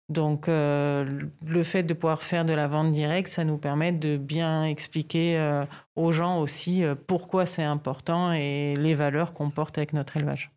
Donc, 0.09 0.49
euh, 0.49 1.23
le 1.45 1.63
fait 1.63 1.83
de 1.83 1.95
pouvoir 1.95 2.23
faire 2.23 2.45
de 2.45 2.53
la 2.53 2.69
vente 2.69 2.93
directe, 2.93 3.31
ça 3.31 3.45
nous 3.45 3.57
permet 3.57 3.93
de 3.93 4.17
bien 4.17 4.65
expliquer 4.65 5.39
euh, 5.39 5.65
aux 5.97 6.13
gens 6.13 6.41
aussi 6.41 6.85
euh, 6.85 6.95
pourquoi 6.95 7.47
c'est 7.47 7.63
important 7.63 8.33
et 8.33 8.75
les 8.77 8.95
valeurs 8.95 9.33
qu'on 9.33 9.51
porte 9.51 9.79
avec 9.79 9.95
notre 9.95 10.17
élevage. 10.17 10.51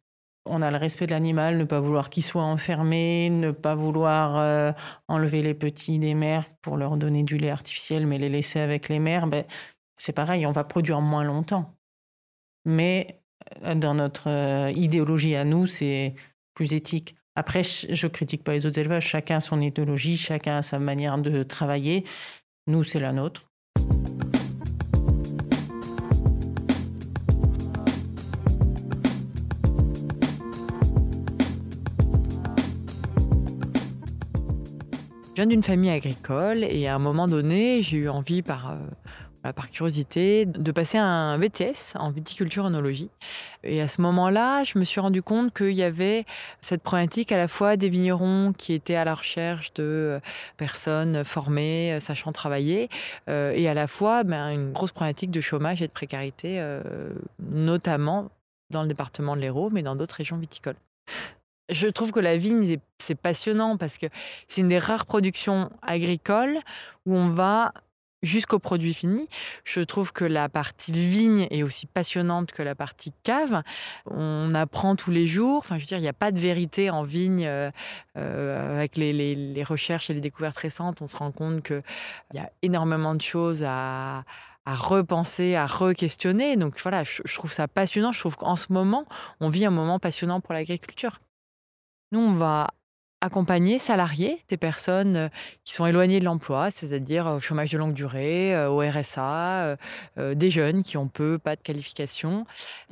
On 0.45 0.61
a 0.61 0.69
le 0.71 0.77
respect 0.77 1.07
de 1.07 1.11
l'animal, 1.11 1.57
ne 1.57 1.63
pas 1.63 1.79
vouloir 1.79 2.09
qu'il 2.09 2.23
soit 2.23 2.43
enfermé, 2.43 3.29
ne 3.31 3.51
pas 3.51 3.73
vouloir 3.73 4.75
enlever 5.07 5.41
les 5.41 5.55
petits 5.55 5.97
des 5.97 6.13
mères 6.13 6.45
pour 6.61 6.77
leur 6.77 6.97
donner 6.97 7.23
du 7.23 7.39
lait 7.39 7.49
artificiel, 7.49 8.05
mais 8.05 8.19
les 8.19 8.29
laisser 8.29 8.59
avec 8.59 8.87
les 8.87 8.99
mères. 8.99 9.25
Ben, 9.25 9.43
c'est 9.97 10.13
pareil, 10.13 10.45
on 10.45 10.51
va 10.51 10.63
produire 10.63 11.01
moins 11.01 11.23
longtemps. 11.23 11.73
Mais 12.63 13.23
dans 13.75 13.93
notre 13.93 14.71
idéologie 14.75 15.35
à 15.35 15.45
nous, 15.45 15.67
c'est 15.67 16.15
plus 16.53 16.73
éthique. 16.73 17.15
Après, 17.35 17.63
je 17.63 18.07
critique 18.07 18.43
pas 18.43 18.53
les 18.53 18.65
autres 18.65 18.79
élevages. 18.79 19.07
Chacun 19.07 19.37
a 19.37 19.41
son 19.41 19.59
idéologie, 19.59 20.17
chacun 20.17 20.57
a 20.57 20.61
sa 20.61 20.79
manière 20.79 21.17
de 21.17 21.43
travailler. 21.43 22.05
Nous, 22.67 22.83
c'est 22.83 22.99
la 22.99 23.11
nôtre. 23.11 23.45
Je 35.35 35.41
viens 35.41 35.47
d'une 35.47 35.63
famille 35.63 35.89
agricole 35.89 36.63
et 36.63 36.87
à 36.87 36.95
un 36.95 36.99
moment 36.99 37.27
donné, 37.27 37.81
j'ai 37.81 37.97
eu 37.97 38.07
envie 38.07 38.41
par 38.41 38.71
euh, 38.71 38.77
par 39.53 39.69
curiosité, 39.69 40.45
de 40.45 40.71
passer 40.71 40.97
un 40.97 41.37
VTS 41.37 41.95
en 41.95 42.11
viticulture 42.11 42.65
œnologie. 42.65 43.09
Et 43.63 43.81
à 43.81 43.87
ce 43.87 44.01
moment-là, 44.01 44.63
je 44.63 44.77
me 44.77 44.83
suis 44.83 44.99
rendu 44.99 45.21
compte 45.21 45.53
qu'il 45.53 45.71
y 45.71 45.83
avait 45.83 46.25
cette 46.61 46.83
problématique 46.83 47.31
à 47.31 47.37
la 47.37 47.47
fois 47.47 47.77
des 47.77 47.89
vignerons 47.89 48.53
qui 48.53 48.73
étaient 48.73 48.95
à 48.95 49.03
la 49.03 49.15
recherche 49.15 49.73
de 49.73 49.83
euh, 49.83 50.19
personnes 50.57 51.23
formées, 51.23 51.93
euh, 51.93 51.99
sachant 51.99 52.31
travailler, 52.31 52.89
euh, 53.29 53.51
et 53.55 53.67
à 53.67 53.73
la 53.73 53.87
fois 53.87 54.23
ben, 54.23 54.49
une 54.49 54.71
grosse 54.71 54.91
problématique 54.91 55.31
de 55.31 55.41
chômage 55.41 55.81
et 55.81 55.87
de 55.87 55.91
précarité, 55.91 56.63
notamment 57.39 58.29
dans 58.69 58.81
le 58.81 58.87
département 58.87 59.35
de 59.35 59.41
l'Hérault, 59.41 59.69
mais 59.71 59.83
dans 59.83 59.95
d'autres 59.95 60.15
régions 60.15 60.37
viticoles. 60.37 60.75
Je 61.69 61.87
trouve 61.87 62.11
que 62.11 62.19
la 62.19 62.37
vigne, 62.37 62.77
c'est 62.99 63.15
passionnant 63.15 63.77
parce 63.77 63.97
que 63.97 64.07
c'est 64.47 64.61
une 64.61 64.67
des 64.67 64.77
rares 64.77 65.05
productions 65.05 65.71
agricoles 65.81 66.59
où 67.05 67.15
on 67.15 67.29
va 67.29 67.73
jusqu'au 68.25 68.59
produit 68.59 68.93
fini. 68.93 69.27
Je 69.63 69.81
trouve 69.81 70.11
que 70.11 70.25
la 70.25 70.49
partie 70.49 70.91
vigne 70.91 71.47
est 71.51 71.63
aussi 71.63 71.85
passionnante 71.85 72.51
que 72.51 72.63
la 72.63 72.75
partie 72.75 73.13
cave. 73.23 73.63
On 74.09 74.53
apprend 74.53 74.95
tous 74.95 75.11
les 75.11 75.27
jours. 75.27 75.59
Enfin, 75.59 75.75
je 75.77 75.81
veux 75.81 75.87
dire, 75.87 75.97
il 75.97 76.01
n'y 76.01 76.07
a 76.07 76.13
pas 76.13 76.31
de 76.31 76.39
vérité 76.39 76.89
en 76.89 77.03
vigne. 77.03 77.45
Euh, 77.45 77.71
euh, 78.17 78.75
avec 78.75 78.97
les, 78.97 79.63
recherches 79.63 80.09
et 80.09 80.13
les 80.13 80.21
découvertes 80.21 80.57
récentes, 80.57 81.01
on 81.01 81.07
se 81.07 81.17
rend 81.17 81.31
compte 81.31 81.63
qu'il 81.63 81.83
y 82.33 82.39
a 82.39 82.51
énormément 82.61 83.15
de 83.15 83.21
choses 83.21 83.63
à, 83.65 84.23
repenser, 84.65 85.55
à 85.55 85.65
re-questionner. 85.65 86.57
Donc 86.57 86.79
voilà, 86.81 87.03
je, 87.03 87.21
je 87.23 87.35
trouve 87.35 87.51
ça 87.51 87.67
passionnant. 87.67 88.11
Je 88.11 88.19
trouve 88.19 88.35
qu'en 88.35 88.55
ce 88.55 88.73
moment, 88.73 89.05
on 89.39 89.49
vit 89.49 89.65
un 89.65 89.71
moment 89.71 89.99
passionnant 89.99 90.41
pour 90.41 90.53
l'agriculture. 90.53 91.19
Nous, 92.11 92.19
on 92.19 92.33
va 92.33 92.67
accompagner, 93.25 93.79
salariés, 93.79 94.39
des 94.49 94.57
personnes 94.57 95.15
euh, 95.15 95.27
qui 95.63 95.73
sont 95.73 95.85
éloignées 95.85 96.19
de 96.19 96.25
l'emploi, 96.25 96.69
c'est-à-dire 96.69 97.25
au 97.25 97.39
chômage 97.39 97.71
de 97.71 97.77
longue 97.77 97.93
durée, 97.93 98.55
euh, 98.55 98.69
au 98.69 98.79
RSA, 98.79 99.77
euh, 100.17 100.35
des 100.35 100.49
jeunes 100.49 100.83
qui 100.83 100.95
ont 100.97 101.07
peu, 101.07 101.39
pas 101.39 101.55
de 101.55 101.61
qualification. 101.61 102.45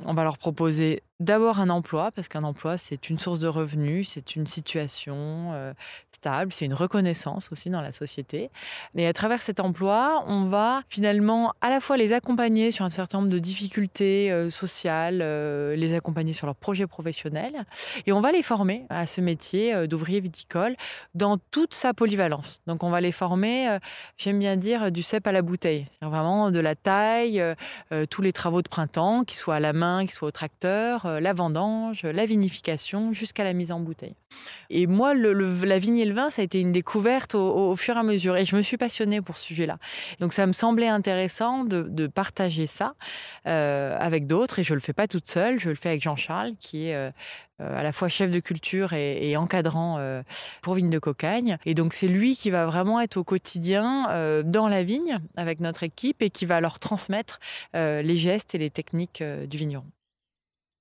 On 0.04 0.12
va 0.12 0.24
leur 0.24 0.38
proposer 0.38 1.02
d'abord 1.20 1.60
un 1.60 1.70
emploi, 1.70 2.10
parce 2.10 2.26
qu'un 2.28 2.42
emploi, 2.42 2.76
c'est 2.76 3.08
une 3.08 3.18
source 3.18 3.38
de 3.38 3.46
revenus, 3.46 4.08
c'est 4.10 4.34
une 4.34 4.46
situation 4.46 5.52
euh, 5.54 5.72
stable, 6.10 6.52
c'est 6.52 6.64
une 6.64 6.74
reconnaissance 6.74 7.52
aussi 7.52 7.70
dans 7.70 7.80
la 7.80 7.92
société. 7.92 8.50
Et 8.96 9.06
à 9.06 9.12
travers 9.12 9.40
cet 9.40 9.60
emploi, 9.60 10.24
on 10.26 10.46
va 10.46 10.82
finalement 10.88 11.54
à 11.60 11.70
la 11.70 11.80
fois 11.80 11.96
les 11.96 12.12
accompagner 12.12 12.72
sur 12.72 12.84
un 12.84 12.88
certain 12.88 13.18
nombre 13.18 13.30
de 13.30 13.38
difficultés 13.38 14.32
euh, 14.32 14.50
sociales, 14.50 15.20
euh, 15.22 15.76
les 15.76 15.94
accompagner 15.94 16.32
sur 16.32 16.46
leurs 16.46 16.56
projets 16.56 16.88
professionnels, 16.88 17.64
et 18.06 18.12
on 18.12 18.20
va 18.20 18.32
les 18.32 18.42
former 18.42 18.86
à 18.90 19.06
ce 19.06 19.20
métier 19.20 19.86
d'ouvrier 19.86 20.20
viticole 20.20 20.74
dans 21.14 21.38
toute 21.38 21.74
sa 21.74 21.94
polyvalence. 21.94 22.60
Donc 22.66 22.82
on 22.82 22.90
va 22.90 23.00
les 23.00 23.12
former, 23.12 23.78
j'aime 24.16 24.38
bien 24.38 24.56
dire, 24.56 24.90
du 24.90 25.02
cep 25.02 25.26
à 25.26 25.32
la 25.32 25.42
bouteille, 25.42 25.86
vraiment 26.02 26.50
de 26.50 26.58
la 26.58 26.74
taille, 26.74 27.42
tous 28.10 28.22
les 28.22 28.32
travaux 28.32 28.62
de 28.62 28.68
printemps, 28.68 29.24
qu'ils 29.24 29.38
soient 29.38 29.56
à 29.56 29.60
la 29.60 29.72
main, 29.72 30.04
qu'ils 30.04 30.14
soient 30.14 30.28
au 30.28 30.32
tracteur, 30.32 31.03
euh, 31.06 31.20
la 31.20 31.32
vendange, 31.32 32.02
la 32.02 32.26
vinification, 32.26 33.12
jusqu'à 33.12 33.44
la 33.44 33.52
mise 33.52 33.72
en 33.72 33.80
bouteille. 33.80 34.14
Et 34.70 34.86
moi, 34.86 35.14
la 35.14 35.78
vigne 35.78 35.98
et 35.98 36.04
le 36.04 36.14
vin, 36.14 36.30
ça 36.30 36.42
a 36.42 36.44
été 36.44 36.60
une 36.60 36.72
découverte 36.72 37.34
au, 37.34 37.76
fur 37.76 37.96
et 37.96 37.98
à 37.98 38.02
mesure. 38.02 38.36
Et 38.36 38.44
je 38.44 38.56
me 38.56 38.62
suis 38.62 38.76
passionnée 38.76 39.20
pour 39.20 39.36
ce 39.36 39.44
sujet-là. 39.44 39.78
Donc 40.20 40.32
ça 40.32 40.46
me 40.46 40.52
semblait 40.52 40.88
intéressant 40.88 41.64
de, 41.64 42.06
partager 42.06 42.66
ça 42.66 42.94
euh, 43.46 43.96
avec 43.98 44.26
d'autres. 44.26 44.58
Et 44.58 44.64
je 44.64 44.72
ne 44.72 44.76
le 44.76 44.80
fais 44.80 44.92
pas 44.92 45.08
toute 45.08 45.26
seule, 45.26 45.58
je 45.58 45.68
le 45.68 45.74
fais 45.74 45.90
avec 45.90 46.02
Jean-Charles, 46.02 46.52
qui 46.58 46.88
est... 46.88 46.94
Euh, 46.94 47.10
à 47.60 47.84
la 47.84 47.92
fois 47.92 48.08
chef 48.08 48.32
de 48.32 48.40
culture 48.40 48.94
et, 48.94 49.36
encadrant 49.36 50.00
pour 50.60 50.74
Vigne 50.74 50.90
de 50.90 50.98
Cocagne. 50.98 51.56
Et 51.64 51.74
donc 51.74 51.94
c'est 51.94 52.08
lui 52.08 52.34
qui 52.34 52.50
va 52.50 52.66
vraiment 52.66 53.00
être 53.00 53.16
au 53.16 53.22
quotidien 53.22 54.42
dans 54.42 54.66
la 54.66 54.82
vigne 54.82 55.18
avec 55.36 55.60
notre 55.60 55.84
équipe 55.84 56.20
et 56.20 56.30
qui 56.30 56.46
va 56.46 56.60
leur 56.60 56.80
transmettre 56.80 57.38
les 57.72 58.16
gestes 58.16 58.56
et 58.56 58.58
les 58.58 58.70
techniques 58.70 59.22
du 59.22 59.56
vigneron. 59.56 59.86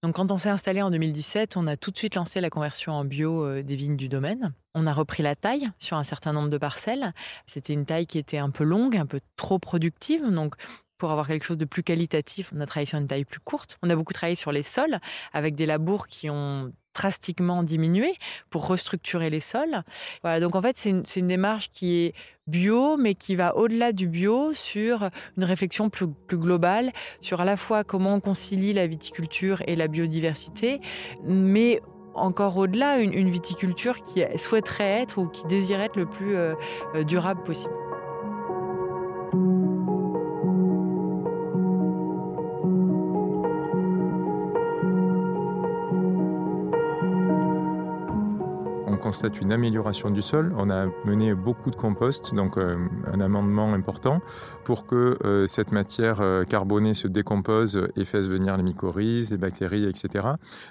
Donc 0.03 0.15
quand 0.17 0.31
on 0.33 0.37
s'est 0.37 0.49
installé 0.49 0.81
en 0.81 0.91
2017, 0.91 1.55
on 1.55 1.65
a 1.65 1.77
tout 1.77 1.89
de 1.89 1.97
suite 1.97 2.15
lancé 2.15 2.41
la 2.41 2.49
conversion 2.49 2.91
en 2.91 3.05
bio 3.05 3.45
euh, 3.45 3.63
des 3.63 3.77
vignes 3.77 3.95
du 3.95 4.09
domaine. 4.09 4.53
On 4.75 4.85
a 4.85 4.93
repris 4.93 5.23
la 5.23 5.33
taille 5.33 5.69
sur 5.79 5.95
un 5.95 6.03
certain 6.03 6.33
nombre 6.33 6.49
de 6.49 6.57
parcelles. 6.57 7.13
C'était 7.45 7.71
une 7.71 7.85
taille 7.85 8.05
qui 8.05 8.17
était 8.17 8.37
un 8.37 8.49
peu 8.49 8.65
longue, 8.65 8.97
un 8.97 9.05
peu 9.05 9.21
trop 9.37 9.59
productive. 9.59 10.29
Donc 10.29 10.55
pour 10.97 11.09
avoir 11.11 11.25
quelque 11.25 11.45
chose 11.45 11.57
de 11.57 11.63
plus 11.63 11.83
qualitatif, 11.83 12.51
on 12.53 12.59
a 12.59 12.65
travaillé 12.65 12.85
sur 12.85 12.99
une 12.99 13.07
taille 13.07 13.23
plus 13.23 13.39
courte. 13.39 13.77
On 13.81 13.89
a 13.89 13.95
beaucoup 13.95 14.11
travaillé 14.11 14.35
sur 14.35 14.51
les 14.51 14.61
sols 14.61 14.99
avec 15.31 15.55
des 15.55 15.65
labours 15.65 16.07
qui 16.07 16.29
ont 16.29 16.69
drastiquement 16.93 17.63
diminué 17.63 18.13
pour 18.49 18.67
restructurer 18.67 19.29
les 19.29 19.39
sols. 19.39 19.83
Voilà, 20.21 20.39
donc 20.39 20.55
en 20.55 20.61
fait, 20.61 20.77
c'est 20.77 20.89
une, 20.89 21.27
démarche 21.27 21.69
qui 21.71 21.95
est 21.97 22.13
bio, 22.47 22.97
mais 22.97 23.15
qui 23.15 23.35
va 23.35 23.55
au-delà 23.55 23.91
du 23.91 24.07
bio 24.07 24.53
sur 24.53 25.09
une 25.37 25.43
réflexion 25.43 25.89
plus, 25.89 26.07
globale 26.31 26.91
sur 27.21 27.41
à 27.41 27.45
la 27.45 27.57
fois 27.57 27.83
comment 27.83 28.15
on 28.15 28.19
concilie 28.19 28.73
la 28.73 28.87
viticulture 28.87 29.63
et 29.67 29.75
la 29.75 29.87
biodiversité, 29.87 30.81
mais 31.25 31.81
encore 32.15 32.57
au-delà, 32.57 32.99
une, 32.99 33.13
une, 33.13 33.29
viticulture 33.29 34.01
qui 34.03 34.23
souhaiterait 34.37 35.01
être 35.01 35.17
ou 35.17 35.27
qui 35.27 35.45
désirait 35.47 35.85
être 35.85 35.95
le 35.95 36.05
plus 36.05 36.35
euh, 36.35 36.53
euh, 36.95 37.03
durable 37.03 37.43
possible. 37.43 37.73
Constate 49.13 49.41
une 49.41 49.51
amélioration 49.51 50.09
du 50.09 50.23
sol. 50.23 50.51
On 50.57 50.71
a 50.71 50.87
mené 51.05 51.35
beaucoup 51.35 51.69
de 51.69 51.75
compost, 51.75 52.33
donc 52.33 52.57
euh, 52.57 52.75
un 53.05 53.21
amendement 53.21 53.71
important 53.71 54.23
pour 54.63 54.87
que 54.87 55.19
euh, 55.23 55.45
cette 55.45 55.71
matière 55.71 56.19
euh, 56.19 56.45
carbonée 56.45 56.95
se 56.95 57.07
décompose 57.07 57.89
et 57.95 58.05
fasse 58.05 58.25
venir 58.25 58.57
les 58.57 58.63
mycorhizes, 58.63 59.29
les 59.29 59.37
bactéries, 59.37 59.85
etc. 59.85 60.29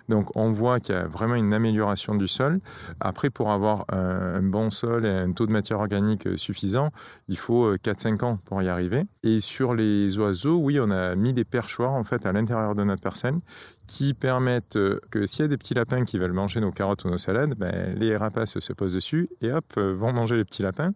Donc 0.09 0.37
on 0.37 0.51
voit 0.51 0.81
qu'il 0.81 0.93
y 0.97 0.99
a 0.99 1.05
vraiment 1.05 1.37
une 1.37 1.55
amélioration 1.55 2.17
du 2.17 2.27
sol. 2.27 2.59
Après, 2.99 3.31
pour 3.31 3.53
avoir 3.53 3.85
un, 3.91 4.43
bon 4.43 4.73
sol 4.73 5.07
et 5.07 5.11
un 5.11 5.31
taux 5.31 5.47
de 5.47 5.53
matière 5.53 5.79
organique 5.79 6.37
suffisant, 6.37 6.89
il 7.29 7.39
faut 7.39 7.77
4-5 7.77 8.25
ans 8.25 8.39
pour 8.47 8.61
y 8.61 8.69
arriver. 8.69 9.05
Et 9.23 9.41
sur 9.41 9.73
les 9.73 10.19
oiseaux, 10.19 10.57
oui, 10.57 10.81
on 10.81 10.91
a 10.91 11.15
mis 11.15 11.33
des 11.33 11.45
perchoirs 11.45 11.93
en 11.93 12.03
fait 12.03 12.27
à 12.27 12.33
l'intérieur 12.33 12.75
de 12.75 12.83
notre 12.83 13.05
personne 13.05 13.41
qui 13.87 14.15
permettent 14.15 14.77
euh, 14.77 15.01
que 15.11 15.27
s'il 15.27 15.43
y 15.43 15.45
a 15.45 15.49
des 15.49 15.57
petits 15.57 15.75
lapins 15.75 16.05
qui 16.05 16.19
veulent 16.19 16.33
manger 16.33 16.61
nos 16.61 16.71
carottes 16.71 17.05
ou 17.05 17.11
nos 17.11 17.19
salades, 17.19 17.55
ben, 17.57 17.95
les 17.99 18.17
rapaces 18.17 18.59
se 18.59 18.73
posent 18.73 18.95
dessus 18.95 19.29
et 19.41 19.53
hop, 19.53 19.65
euh, 19.79 19.95
vont 19.95 20.13
manger 20.13 20.37
les 20.37 20.45
petits 20.45 20.63
lapins. 20.63 20.91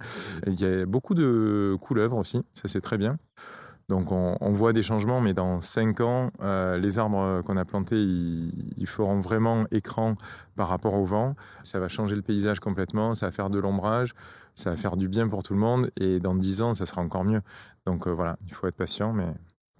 il 0.47 0.61
y 0.61 0.64
a 0.64 0.87
beaucoup 0.87 1.14
de 1.14 1.76
couleuvres 1.81 2.16
aussi, 2.16 2.43
ça 2.55 2.69
c'est 2.69 2.81
très 2.81 2.99
bien. 2.99 3.16
Donc 3.88 4.11
on, 4.11 4.52
voit 4.52 4.73
des 4.73 4.83
changements, 4.83 5.21
mais 5.21 5.33
dans 5.33 5.61
5 5.61 6.00
ans, 6.00 6.31
euh, 6.43 6.76
les 6.76 6.99
arbres 6.99 7.43
qu'on 7.43 7.57
a 7.57 7.64
plantés, 7.64 8.02
ils, 8.02 8.87
feront 8.87 9.21
vraiment 9.21 9.64
écran 9.71 10.16
par 10.57 10.66
rapport 10.66 10.95
au 10.95 11.05
vent. 11.05 11.37
Ça 11.62 11.78
va 11.78 11.87
changer 11.87 12.16
le 12.16 12.23
paysage 12.23 12.59
complètement, 12.59 13.14
ça 13.14 13.26
va 13.26 13.33
faire 13.33 13.49
de 13.49 13.61
l'ombrage, 13.61 14.12
ça 14.57 14.71
va 14.71 14.76
faire 14.76 14.97
du 14.97 15.09
bien 15.09 15.28
pour 15.28 15.45
tout 15.45 15.55
le 15.55 15.61
monde, 15.61 15.93
et 16.00 16.19
dans 16.19 16.35
10 16.35 16.62
ans, 16.62 16.75
ça 16.75 16.85
sera 16.85 17.00
encore 17.00 17.23
mieux. 17.23 17.43
Donc 17.87 18.09
voilà, 18.09 18.38
il 18.49 18.55
faut 18.55 18.66
être 18.66 18.75
patient, 18.75 19.12
mais 19.12 19.28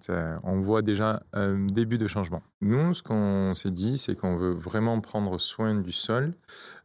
on 0.09 0.59
voit 0.59 0.83
déjà 0.83 1.23
un 1.33 1.67
début 1.67 1.99
de 1.99 2.07
changement. 2.07 2.43
Nous, 2.61 2.95
ce 2.95 3.03
qu'on 3.03 3.55
s'est 3.55 3.71
dit, 3.71 3.99
c'est 3.99 4.15
qu'on 4.15 4.37
veut 4.37 4.53
vraiment 4.55 5.01
prendre 5.01 5.39
soin 5.39 5.75
du 5.75 5.93
sol. 5.93 6.35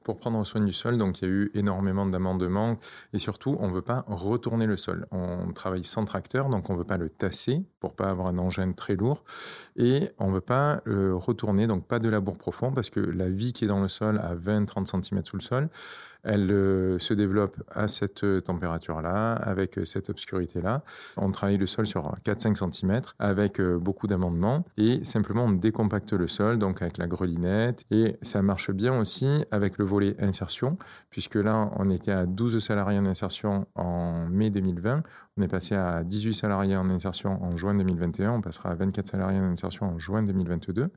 Pour 0.03 0.17
prendre 0.17 0.43
soin 0.47 0.61
du 0.61 0.73
sol, 0.73 0.97
donc 0.97 1.21
il 1.21 1.25
y 1.25 1.27
a 1.27 1.31
eu 1.31 1.51
énormément 1.53 2.07
d'amendements 2.07 2.79
et 3.13 3.19
surtout, 3.19 3.55
on 3.59 3.67
ne 3.67 3.73
veut 3.73 3.83
pas 3.83 4.03
retourner 4.07 4.65
le 4.65 4.75
sol. 4.75 5.05
On 5.11 5.53
travaille 5.53 5.83
sans 5.83 6.05
tracteur, 6.05 6.49
donc 6.49 6.71
on 6.71 6.73
ne 6.73 6.79
veut 6.79 6.83
pas 6.83 6.97
le 6.97 7.07
tasser 7.07 7.63
pour 7.79 7.93
pas 7.93 8.09
avoir 8.09 8.27
un 8.27 8.39
engin 8.39 8.71
très 8.71 8.95
lourd 8.95 9.23
et 9.75 10.09
on 10.17 10.29
ne 10.29 10.33
veut 10.33 10.41
pas 10.41 10.81
le 10.85 11.15
retourner, 11.15 11.67
donc 11.67 11.85
pas 11.85 11.99
de 11.99 12.09
labour 12.09 12.39
profond 12.39 12.71
parce 12.71 12.89
que 12.89 12.99
la 12.99 13.29
vie 13.29 13.53
qui 13.53 13.65
est 13.65 13.67
dans 13.67 13.81
le 13.81 13.87
sol 13.87 14.17
à 14.17 14.35
20-30 14.35 15.03
cm 15.03 15.23
sous 15.23 15.37
le 15.37 15.43
sol, 15.43 15.69
elle 16.23 16.51
euh, 16.51 16.99
se 16.99 17.13
développe 17.13 17.61
à 17.73 17.87
cette 17.87 18.43
température-là, 18.43 19.33
avec 19.33 19.77
euh, 19.77 19.85
cette 19.85 20.09
obscurité-là. 20.09 20.83
On 21.17 21.31
travaille 21.31 21.57
le 21.57 21.65
sol 21.65 21.87
sur 21.87 22.15
4-5 22.25 22.71
cm 22.71 23.01
avec 23.19 23.59
euh, 23.59 23.79
beaucoup 23.79 24.07
d'amendements 24.07 24.65
et 24.77 25.03
simplement 25.03 25.45
on 25.45 25.51
décompacte 25.51 26.13
le 26.13 26.27
sol, 26.27 26.59
donc 26.59 26.81
avec 26.81 26.97
la 26.97 27.07
grelinette. 27.07 27.85
Et 27.91 28.17
ça 28.21 28.41
marche 28.41 28.71
bien 28.71 28.97
aussi 28.99 29.45
avec 29.51 29.77
le 29.77 29.85
volet 29.85 30.15
insertion, 30.19 30.77
puisque 31.09 31.35
là, 31.35 31.71
on 31.77 31.89
était 31.89 32.11
à 32.11 32.25
12 32.25 32.59
salariés 32.59 32.99
en 32.99 33.05
insertion 33.05 33.65
en 33.75 34.27
mai 34.27 34.49
2020. 34.49 35.03
On 35.37 35.41
est 35.41 35.47
passé 35.47 35.75
à 35.75 36.03
18 36.03 36.33
salariés 36.33 36.75
en 36.75 36.89
insertion 36.89 37.41
en 37.43 37.55
juin 37.57 37.73
2021. 37.73 38.33
On 38.33 38.41
passera 38.41 38.69
à 38.69 38.75
24 38.75 39.07
salariés 39.07 39.39
en 39.39 39.51
insertion 39.51 39.87
en 39.87 39.97
juin 39.97 40.23
2022. 40.23 40.89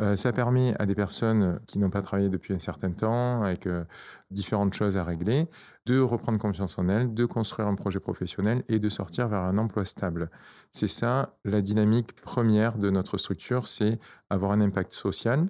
Euh, 0.00 0.14
ça 0.16 0.32
permet 0.32 0.74
à 0.78 0.86
des 0.86 0.94
personnes 0.94 1.58
qui 1.66 1.78
n'ont 1.78 1.90
pas 1.90 2.02
travaillé 2.02 2.28
depuis 2.28 2.54
un 2.54 2.58
certain 2.58 2.92
temps, 2.92 3.42
avec 3.42 3.66
euh, 3.66 3.84
différentes 4.30 4.74
choses 4.74 4.96
à 4.96 5.02
régler, 5.02 5.48
de 5.86 5.98
reprendre 5.98 6.38
confiance 6.38 6.78
en 6.78 6.88
elles, 6.88 7.12
de 7.12 7.24
construire 7.24 7.66
un 7.66 7.74
projet 7.74 7.98
professionnel 7.98 8.62
et 8.68 8.78
de 8.78 8.88
sortir 8.88 9.28
vers 9.28 9.40
un 9.40 9.58
emploi 9.58 9.84
stable. 9.84 10.30
C'est 10.70 10.88
ça 10.88 11.34
la 11.44 11.62
dynamique 11.62 12.14
première 12.20 12.78
de 12.78 12.90
notre 12.90 13.18
structure, 13.18 13.66
c'est 13.66 13.98
avoir 14.30 14.52
un 14.52 14.60
impact 14.60 14.92
social. 14.92 15.46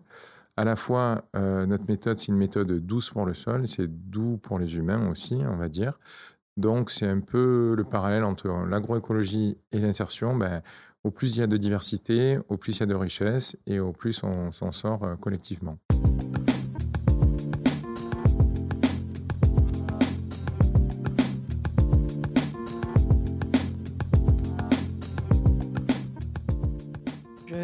À 0.56 0.64
la 0.64 0.76
fois, 0.76 1.22
euh, 1.36 1.66
notre 1.66 1.84
méthode, 1.86 2.18
c'est 2.18 2.28
une 2.28 2.36
méthode 2.36 2.72
douce 2.84 3.10
pour 3.10 3.26
le 3.26 3.34
sol, 3.34 3.68
c'est 3.68 3.86
doux 3.86 4.38
pour 4.38 4.58
les 4.58 4.76
humains 4.76 5.08
aussi, 5.10 5.38
on 5.46 5.56
va 5.56 5.68
dire. 5.68 5.98
Donc, 6.56 6.90
c'est 6.90 7.06
un 7.06 7.20
peu 7.20 7.74
le 7.76 7.84
parallèle 7.84 8.24
entre 8.24 8.48
l'agroécologie 8.68 9.56
et 9.70 9.78
l'insertion. 9.78 10.34
Ben, 10.34 10.62
au 11.04 11.10
plus 11.10 11.36
il 11.36 11.40
y 11.40 11.42
a 11.42 11.46
de 11.46 11.56
diversité, 11.56 12.38
au 12.48 12.56
plus 12.56 12.76
il 12.76 12.80
y 12.80 12.82
a 12.82 12.86
de 12.86 12.94
richesse 12.94 13.56
et 13.66 13.80
au 13.80 13.92
plus 13.92 14.22
on 14.22 14.52
s'en 14.52 14.72
sort 14.72 15.04
euh, 15.04 15.16
collectivement. 15.16 15.78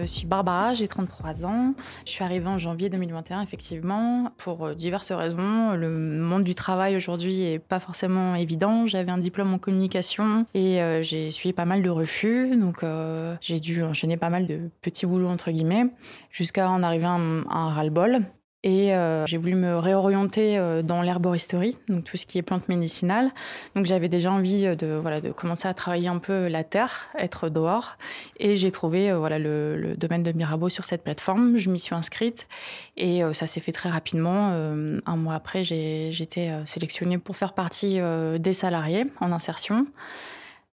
Je 0.05 0.11
suis 0.11 0.27
Barbara, 0.27 0.75
j'ai 0.75 0.87
33 0.87 1.47
ans. 1.47 1.75
Je 2.05 2.11
suis 2.11 2.23
arrivée 2.23 2.47
en 2.47 2.59
janvier 2.59 2.91
2021, 2.91 3.41
effectivement, 3.41 4.33
pour 4.37 4.67
euh, 4.67 4.75
diverses 4.75 5.11
raisons. 5.13 5.73
Le 5.73 5.89
monde 5.89 6.45
du 6.45 6.55
travail 6.55 6.95
aujourd'hui 6.95 7.43
est 7.43 7.59
pas 7.59 7.81
forcément 7.81 8.35
évident. 8.35 8.87
J'avais 8.87 9.11
un 9.11 9.17
diplôme 9.17 9.55
en 9.55 9.59
communication 9.59 10.45
et 10.53 10.83
euh, 10.83 11.01
j'ai 11.01 11.31
suivi 11.31 11.55
pas 11.55 11.65
mal 11.65 11.83
de 11.83 11.89
refus. 11.89 12.55
Donc, 12.55 12.83
euh, 12.83 13.35
j'ai 13.41 13.61
dû 13.61 13.83
enchaîner 13.83 14.19
pas 14.19 14.29
mal 14.29 14.47
de 14.47 14.69
petits 14.83 15.07
boulots, 15.07 15.29
entre 15.29 15.51
guillemets, 15.51 15.87
jusqu'à 16.31 16.69
en 16.69 16.83
arriver 16.83 17.07
à 17.07 17.13
un, 17.13 17.47
un 17.49 17.71
ras-le-bol. 17.71 18.27
Et 18.65 18.95
euh, 18.95 19.27
j'ai 19.27 19.37
voulu 19.37 19.55
me 19.57 19.77
réorienter 19.77 20.57
euh, 20.57 20.81
dans 20.81 21.03
l'herboristerie, 21.03 21.77
donc 21.91 22.05
tout 22.05 22.17
ce 22.17 22.25
qui 22.25 22.39
est 22.39 22.43
plantes 22.43 22.67
médicinales. 22.71 23.31
Donc 23.77 23.85
j'avais 23.85 24.09
déjà 24.09 24.33
envie 24.33 24.65
euh, 24.65 24.75
de, 24.75 24.99
voilà, 25.01 25.21
de 25.21 25.31
commencer 25.33 25.69
à 25.69 25.75
travailler 25.75 26.09
un 26.09 26.17
peu 26.17 26.49
la 26.49 26.65
terre, 26.65 27.11
être 27.19 27.51
dehors. 27.51 27.99
Et 28.39 28.57
j'ai 28.57 28.71
trouvé 28.73 29.13
voilà, 29.13 29.39
le, 29.39 29.77
le, 29.77 29.97
domaine 29.97 30.23
de 30.23 30.33
Mirabeau 30.33 30.71
sur 30.71 30.85
cette 30.85 31.05
plateforme. 31.05 31.59
Je 31.59 31.69
m'y 31.69 31.79
suis 31.79 31.95
inscrite 31.95 32.49
et 32.97 33.23
ça 33.35 33.47
s'est 33.47 33.61
fait 33.61 33.73
très 33.73 33.91
rapidement. 33.91 34.49
un 34.49 35.17
mois 35.17 35.35
après, 35.35 35.63
j'ai 35.63 36.11
été 36.11 36.53
sélectionnée 36.65 37.19
pour 37.19 37.37
faire 37.37 37.53
partie 37.53 38.01
des 38.39 38.53
salariés 38.53 39.07
en 39.21 39.31
insertion. 39.33 39.87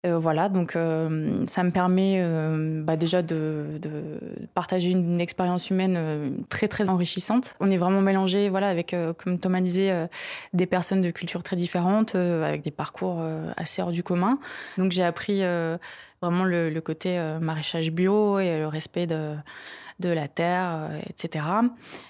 Euh, 0.05 0.19
voilà, 0.19 0.47
donc 0.47 0.75
euh, 0.75 1.43
ça 1.47 1.63
me 1.63 1.71
permet 1.71 2.17
euh, 2.19 2.83
bah, 2.83 2.97
déjà 2.97 3.23
de, 3.23 3.79
de, 3.81 4.19
partager 4.53 4.91
une, 4.91 5.19
expérience 5.19 5.71
humaine 5.71 6.45
très 6.49 6.67
très 6.67 6.89
enrichissante. 6.89 7.55
On 7.59 7.71
est 7.71 7.77
vraiment 7.77 8.01
mélangé, 8.01 8.49
voilà, 8.49 8.69
avec, 8.69 8.95
comme 9.17 9.39
Thomas 9.39 9.61
disait, 9.61 10.07
des 10.53 10.67
personnes 10.67 11.01
de 11.01 11.09
cultures 11.09 11.41
très 11.41 11.55
différentes, 11.55 12.13
avec 12.15 12.61
des 12.61 12.71
parcours 12.71 13.21
assez 13.57 13.81
hors 13.81 13.91
du 13.91 14.03
commun. 14.03 14.37
Donc 14.77 14.91
j'ai 14.91 15.03
appris 15.03 15.41
vraiment 16.21 16.45
le, 16.45 16.79
côté 16.81 17.19
maraîchage 17.41 17.91
bio 17.91 18.39
et 18.39 18.59
le 18.59 18.67
respect 18.67 19.07
de 19.07 20.09
la 20.09 20.27
terre, 20.27 20.89
euh, 20.91 20.99
etc. 21.09 21.45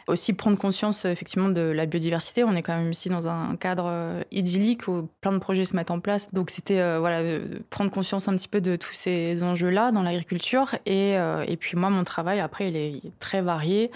Aussi 0.08 0.34
prendre 0.34 0.58
conscience 0.58 1.06
effectivement 1.06 1.50
de 1.50 1.62
la 1.62 1.86
biodiversité. 1.86 2.44
On 2.44 2.56
est 2.56 2.62
quand 2.62 2.78
même 2.78 2.92
ici 2.92 3.10
dans 3.10 3.28
un 3.28 3.56
cadre 3.56 3.86
euh, 3.88 4.24
idyllique 4.32 4.88
où 4.88 5.10
plein 5.22 5.32
de 5.32 5.38
projets 5.38 5.64
se 5.64 5.76
mettent 5.76 5.92
en 5.92 6.00
place. 6.00 6.34
Donc 6.34 6.50
c'était 6.50 6.80
euh, 6.80 7.00
voilà 7.00 7.22
prendre 7.70 7.92
conscience 7.92 8.28
un 8.28 8.36
petit 8.36 8.48
peu 8.48 8.62
de 8.62 8.76
tous 8.76 8.94
ces 8.94 9.42
enjeux-là 9.44 9.92
dans 9.92 10.04
l'agriculture. 10.04 10.76
Et, 10.86 11.14
et 11.14 11.58
puis 11.58 11.78
moi, 11.78 11.90
mon 11.90 12.04
travail 12.04 12.40
après, 12.40 12.70
il 12.70 12.76
est 12.76 13.02
très 13.20 13.42
varié. 13.42 13.92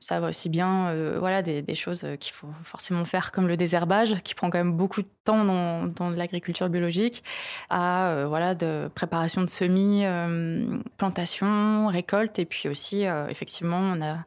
Ça 0.00 0.20
va 0.20 0.28
aussi 0.28 0.48
bien, 0.48 0.88
euh, 0.88 1.16
voilà, 1.18 1.42
des, 1.42 1.74
choses 1.74 2.06
qu'il 2.20 2.32
faut 2.32 2.48
forcément 2.64 3.04
faire, 3.04 3.32
comme 3.32 3.48
le 3.48 3.56
désherbage, 3.56 4.22
qui 4.22 4.34
prend 4.34 4.50
quand 4.50 4.58
même 4.58 4.76
beaucoup 4.76 5.02
de 5.02 5.08
temps 5.24 5.44
dans, 5.44 5.86
dans 5.86 6.10
l'agriculture 6.10 6.68
biologique, 6.68 7.24
à 7.70 8.10
euh, 8.10 8.26
voilà, 8.26 8.54
de 8.54 8.90
préparation 8.94 9.42
de 9.42 9.50
semis, 9.50 10.04
euh, 10.04 10.78
plantation, 10.96 11.88
récolte, 11.88 12.38
et 12.38 12.44
puis 12.44 12.68
aussi, 12.68 13.04
effectivement, 13.28 13.78
on 13.78 14.02
a 14.02 14.18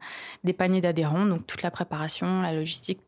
des 0.44 0.52
paniers 0.52 0.80
d'adhérents, 0.80 1.26
donc 1.26 1.46
toute 1.46 1.62
la 1.62 1.70
préparation, 1.70 2.42
la 2.42 2.52
logistique 2.52 3.00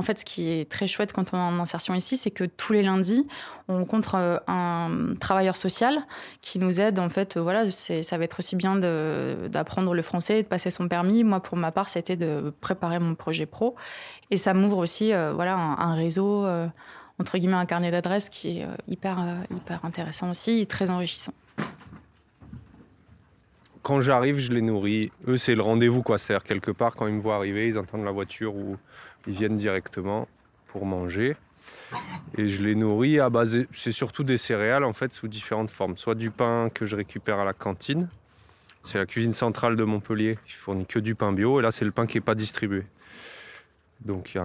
en 0.00 0.02
fait, 0.02 0.20
ce 0.20 0.24
qui 0.24 0.48
est 0.48 0.66
très 0.66 0.86
chouette 0.86 1.12
quand 1.12 1.34
on 1.34 1.36
est 1.36 1.40
en 1.40 1.60
insertion 1.60 1.92
ici, 1.94 2.16
c'est 2.16 2.30
que 2.30 2.44
tous 2.44 2.72
les 2.72 2.82
lundis, 2.82 3.28
on 3.68 3.76
rencontre 3.76 4.14
euh, 4.14 4.38
un 4.48 5.14
travailleur 5.20 5.58
social 5.58 5.98
qui 6.40 6.58
nous 6.58 6.80
aide. 6.80 6.98
En 6.98 7.10
fait, 7.10 7.36
voilà, 7.36 7.70
ça 7.70 8.16
va 8.16 8.24
être 8.24 8.38
aussi 8.38 8.56
bien 8.56 8.76
d'apprendre 8.76 9.92
le 9.92 10.00
français 10.00 10.38
et 10.38 10.42
de 10.42 10.48
passer 10.48 10.70
son 10.70 10.88
permis. 10.88 11.22
Moi, 11.22 11.40
pour 11.40 11.58
ma 11.58 11.70
part, 11.70 11.90
c'était 11.90 12.16
de 12.16 12.50
préparer 12.62 12.98
mon 12.98 13.14
projet 13.14 13.44
pro. 13.44 13.76
Et 14.30 14.38
ça 14.38 14.54
m'ouvre 14.54 14.78
aussi 14.78 15.12
euh, 15.12 15.34
voilà, 15.34 15.54
un, 15.54 15.94
réseau, 15.94 16.46
euh, 16.46 16.66
entre 17.18 17.36
guillemets, 17.36 17.58
un 17.58 17.66
carnet 17.66 17.90
d'adresses 17.90 18.30
qui 18.30 18.60
est 18.60 18.66
hyper, 18.88 19.18
hyper 19.54 19.84
intéressant 19.84 20.30
aussi, 20.30 20.66
très 20.66 20.88
enrichissant 20.88 21.34
quand 23.82 24.02
j'arrive, 24.02 24.38
je 24.38 24.52
les 24.52 24.60
nourris. 24.60 25.10
Eux, 25.26 25.36
c'est 25.36 25.54
le 25.54 25.62
rendez-vous, 25.62 26.02
quoi. 26.02 26.18
C'est-à-dire, 26.18 26.44
quelque 26.44 26.70
part, 26.70 26.94
quand 26.96 27.06
ils 27.06 27.14
me 27.14 27.20
voient 27.20 27.36
arriver, 27.36 27.66
ils 27.66 27.78
entendent 27.78 28.04
la 28.04 28.10
voiture 28.10 28.54
ou 28.54 28.76
ils 29.26 29.34
viennent 29.34 29.56
directement 29.56 30.28
pour 30.68 30.86
manger. 30.86 31.36
Et 32.38 32.48
je 32.48 32.62
les 32.62 32.74
nourris 32.74 33.18
à 33.18 33.28
base, 33.28 33.66
c'est 33.72 33.92
surtout 33.92 34.24
des 34.24 34.38
céréales 34.38 34.84
en 34.84 34.92
fait 34.92 35.12
sous 35.12 35.28
différentes 35.28 35.70
formes. 35.70 35.96
Soit 35.96 36.14
du 36.14 36.30
pain 36.30 36.70
que 36.72 36.86
je 36.86 36.96
récupère 36.96 37.38
à 37.38 37.44
la 37.44 37.52
cantine, 37.52 38.08
c'est 38.82 38.98
la 38.98 39.06
cuisine 39.06 39.32
centrale 39.32 39.76
de 39.76 39.84
Montpellier 39.84 40.38
qui 40.46 40.54
fournit 40.54 40.86
que 40.86 40.98
du 40.98 41.14
pain 41.14 41.32
bio, 41.32 41.60
et 41.60 41.62
là 41.62 41.70
c'est 41.70 41.84
le 41.84 41.90
pain 41.90 42.06
qui 42.06 42.16
n'est 42.16 42.22
pas 42.22 42.34
distribué. 42.34 42.84
Donc 44.00 44.38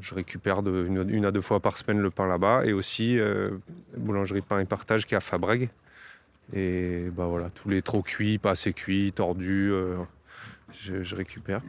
je 0.00 0.14
récupère 0.14 0.60
une, 0.60 1.26
à 1.26 1.30
deux 1.30 1.42
fois 1.42 1.60
par 1.60 1.76
semaine 1.76 2.00
le 2.00 2.10
pain 2.10 2.26
là-bas, 2.26 2.64
et 2.64 2.72
aussi 2.72 3.18
euh, 3.18 3.50
boulangerie 3.96 4.40
pain 4.40 4.58
et 4.60 4.64
partage 4.64 5.06
qui 5.06 5.14
est 5.14 5.18
à 5.18 5.20
Fabrègue. 5.20 5.68
Et 6.54 7.08
bah 7.12 7.26
voilà, 7.26 7.50
tous 7.50 7.68
les 7.68 7.82
trop 7.82 8.02
cuits, 8.02 8.38
pas 8.38 8.52
assez 8.52 8.72
cuits, 8.72 9.12
tordus, 9.12 9.70
euh, 9.72 9.98
je 10.72 11.14
récupère. 11.14 11.60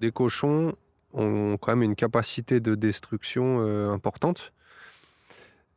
Des 0.00 0.10
cochons, 0.10 0.74
ont 1.12 1.56
quand 1.58 1.72
même 1.72 1.82
une 1.82 1.96
capacité 1.96 2.60
de 2.60 2.74
destruction 2.74 3.60
euh, 3.60 3.90
importante. 3.90 4.52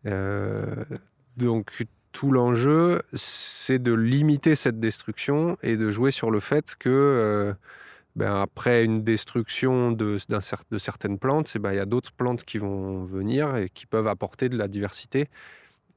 Euh, 0.06 0.86
donc 1.38 1.86
tout 2.12 2.32
l'enjeu, 2.32 3.02
c'est 3.14 3.80
de 3.80 3.94
limiter 3.94 4.56
cette 4.56 4.80
destruction 4.80 5.58
et 5.62 5.76
de 5.76 5.92
jouer 5.92 6.12
sur 6.12 6.32
le 6.32 6.40
fait 6.40 6.76
que 6.78 6.90
euh, 6.90 7.54
ben, 8.16 8.42
après 8.42 8.86
une 8.86 9.04
destruction 9.04 9.92
de, 9.92 10.18
certaines 10.78 11.20
plantes, 11.20 11.52
eh 11.56 11.60
ben, 11.60 11.74
il 11.74 11.76
y 11.76 11.80
a 11.80 11.86
d'autres 11.86 12.14
plantes 12.14 12.44
qui 12.44 12.58
vont 12.58 13.04
venir 13.04 13.58
et 13.58 13.70
qui 13.70 13.86
peuvent 13.86 14.08
apporter 14.08 14.48
de 14.48 14.58
la 14.58 14.70
diversité 14.70 15.28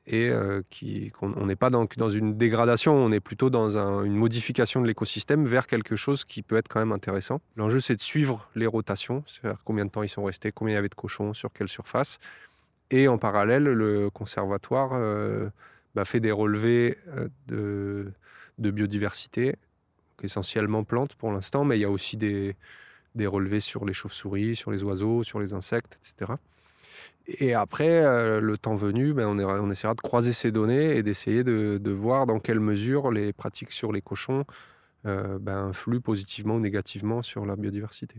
et 0.08 0.30
euh, 0.30 0.62
qui, 0.70 1.12
on 1.20 1.44
n'est 1.44 1.56
pas 1.56 1.68
dans, 1.68 2.08
une 2.08 2.36
dégradation, 2.36 2.94
on 2.94 3.12
est 3.12 3.20
plutôt 3.20 3.50
dans 3.50 3.76
une 3.76 4.16
modification 4.16 4.80
de 4.80 4.86
l'écosystème 4.86 5.44
vers 5.44 5.66
quelque 5.66 5.96
chose 5.96 6.24
qui 6.24 6.42
peut 6.42 6.56
être 6.56 6.68
quand 6.68 6.80
même 6.80 6.92
intéressant. 6.92 7.42
L'enjeu, 7.56 7.78
c'est 7.78 7.94
de 7.94 8.00
suivre 8.00 8.48
les 8.54 8.66
rotations, 8.66 9.22
c'est-à-dire 9.26 9.60
combien 9.64 9.84
de 9.84 9.90
temps 9.90 10.02
ils 10.02 10.08
sont 10.08 10.24
restés, 10.24 10.50
combien 10.50 10.72
il 10.72 10.76
y 10.76 10.78
avait 10.78 10.88
de 10.88 10.94
cochons, 10.94 11.34
sur 11.34 11.52
quelle 11.52 11.68
surface. 11.68 12.18
Et 12.90 13.06
en 13.06 13.18
parallèle, 13.18 13.64
le 13.64 14.08
conservatoire 14.08 14.92
euh, 14.94 15.50
bah, 15.94 16.06
fait 16.06 16.20
des 16.20 16.32
relevés 16.32 16.96
euh, 17.08 17.28
de, 18.56 18.70
biodiversité, 18.70 19.56
essentiellement 20.22 20.84
plantes 20.84 21.16
pour 21.16 21.30
l'instant, 21.32 21.64
mais 21.64 21.76
il 21.76 21.82
y 21.82 21.84
a 21.84 21.90
aussi 21.90 22.16
des 22.16 22.56
relevés 23.26 23.60
sur 23.60 23.84
les 23.84 23.92
chauves-souris, 23.92 24.56
sur 24.56 24.70
les 24.70 24.82
oiseaux, 24.84 25.22
sur 25.22 25.38
les 25.38 25.52
insectes, 25.52 25.98
etc. 26.02 26.32
Et 27.26 27.54
après, 27.54 28.04
euh, 28.04 28.40
le 28.40 28.56
temps 28.56 28.74
venu, 28.74 29.12
ben, 29.12 29.26
on, 29.26 29.70
essaiera 29.70 29.94
de 29.94 30.00
croiser 30.00 30.32
ces 30.32 30.50
données 30.50 30.96
et 30.96 31.02
d'essayer 31.02 31.44
de, 31.44 31.90
voir 31.90 32.26
dans 32.26 32.40
quelle 32.40 32.60
mesure 32.60 33.10
les 33.10 33.32
pratiques 33.32 33.72
sur 33.72 33.92
les 33.92 34.02
cochons 34.02 34.44
ben, 35.04 35.68
influent 35.68 36.00
positivement 36.02 36.56
ou 36.56 36.60
négativement 36.60 37.22
sur 37.22 37.46
la 37.46 37.56
biodiversité. 37.56 38.16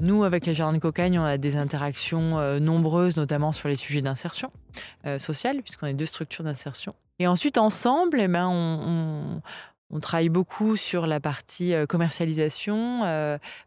Nous, 0.00 0.22
avec 0.24 0.46
les 0.46 0.54
jardins 0.54 0.76
de 0.76 0.82
cocagne, 0.82 1.18
on 1.18 1.24
a 1.24 1.38
des 1.38 1.56
interactions 1.56 2.38
euh, 2.38 2.60
nombreuses, 2.60 3.16
notamment 3.16 3.52
sur 3.52 3.68
les 3.68 3.76
sujets 3.76 4.02
d'insertion 4.02 4.52
euh, 5.06 5.18
sociale, 5.18 5.60
puisqu'on 5.62 5.86
est 5.86 5.94
deux 5.94 6.06
structures 6.06 6.44
d'insertion. 6.44 6.94
Et 7.18 7.26
ensuite, 7.26 7.58
ensemble, 7.58 8.20
eh 8.20 8.28
ben, 8.28 8.46
on, 8.46 8.80
on 8.86 9.42
travaille 10.00 10.28
beaucoup 10.28 10.76
sur 10.76 11.06
la 11.06 11.20
partie 11.20 11.72
commercialisation, 11.88 13.02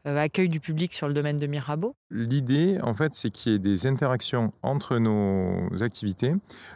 accueil 0.05 0.49
du 0.49 0.60
public 0.60 0.93
sur 0.93 1.07
le 1.07 1.13
domaine 1.13 1.38
de 1.38 1.47
Mirabeau. 1.47 1.95
L'idée, 2.10 2.77
en 2.84 2.93
fait, 2.93 3.15
c'est 3.15 3.29
qu'il 3.29 3.53
y 3.53 3.55
ait 3.55 3.60
des 3.60 3.88
interactions 3.88 4.53
entre 4.62 4.97
nos 4.97 5.81
activités. 5.81 6.34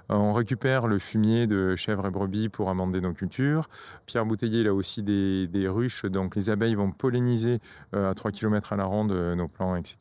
On 0.09 0.33
récupère 0.33 0.87
le 0.87 0.97
fumier 0.97 1.45
de 1.45 1.75
chèvres 1.75 2.07
et 2.07 2.09
brebis 2.09 2.49
pour 2.49 2.69
amender 2.69 3.01
nos 3.01 3.13
cultures. 3.13 3.67
Pierre 4.05 4.25
Bouteiller, 4.25 4.61
il 4.61 4.67
a 4.67 4.73
aussi 4.73 5.03
des, 5.03 5.47
des 5.47 5.67
ruches, 5.67 6.05
donc 6.05 6.35
les 6.35 6.49
abeilles 6.49 6.75
vont 6.75 6.91
polliniser 6.91 7.59
à 7.93 8.13
3 8.13 8.31
km 8.31 8.73
à 8.73 8.75
la 8.77 8.85
ronde 8.85 9.11
nos 9.11 9.47
plants, 9.47 9.75
etc. 9.75 9.97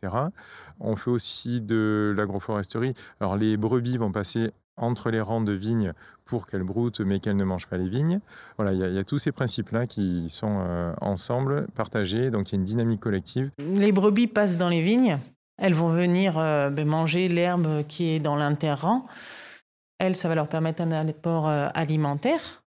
On 0.80 0.96
fait 0.96 1.10
aussi 1.10 1.60
de 1.60 2.14
l'agroforesterie. 2.16 2.94
Alors 3.20 3.36
les 3.36 3.56
brebis 3.56 3.98
vont 3.98 4.12
passer 4.12 4.52
entre 4.76 5.10
les 5.10 5.20
rangs 5.20 5.40
de 5.40 5.52
vignes 5.52 5.92
pour 6.24 6.46
qu'elles 6.46 6.62
broutent 6.62 7.00
mais 7.00 7.20
qu'elles 7.20 7.36
ne 7.36 7.44
mangent 7.44 7.66
pas 7.66 7.76
les 7.76 7.88
vignes. 7.88 8.20
Voilà, 8.56 8.72
il 8.72 8.94
y, 8.94 8.98
a 8.98 9.04
tous 9.04 9.18
ces 9.18 9.32
principes-là 9.32 9.86
qui 9.86 10.28
sont 10.30 10.60
euh, 10.60 10.92
ensemble, 11.00 11.66
partagés, 11.74 12.30
donc 12.30 12.50
il 12.50 12.54
y 12.54 12.56
a 12.56 12.58
une 12.58 12.64
dynamique 12.64 13.00
collective. 13.00 13.50
Les 13.58 13.92
brebis 13.92 14.26
passent 14.26 14.58
dans 14.58 14.68
les 14.68 14.82
vignes, 14.82 15.18
elles 15.58 15.74
vont 15.74 15.88
venir 15.88 16.38
euh, 16.38 16.70
ben, 16.70 16.86
manger 16.86 17.28
l'herbe 17.28 17.86
qui 17.86 18.10
est 18.10 18.20
dans 18.20 18.36
l'interrang. 18.36 19.06
Elles, 19.98 20.16
ça 20.16 20.28
va 20.28 20.34
leur 20.34 20.48
permettre 20.48 20.82
un 20.82 20.92
apport 20.92 21.48
euh, 21.48 21.68
alimentaire. 21.74 22.62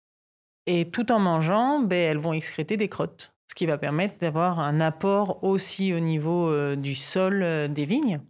Et 0.65 0.89
tout 0.89 1.11
en 1.11 1.19
mangeant, 1.19 1.79
ben, 1.79 1.97
elles 1.97 2.17
vont 2.17 2.33
excréter 2.33 2.77
des 2.77 2.89
crottes, 2.89 3.33
ce 3.49 3.55
qui 3.55 3.65
va 3.65 3.77
permettre 3.77 4.17
d'avoir 4.19 4.59
un 4.59 4.79
apport 4.79 5.43
aussi 5.43 5.93
au 5.93 5.99
niveau 5.99 6.75
du 6.75 6.95
sol 6.95 7.67
des 7.69 7.85
vignes. 7.85 8.21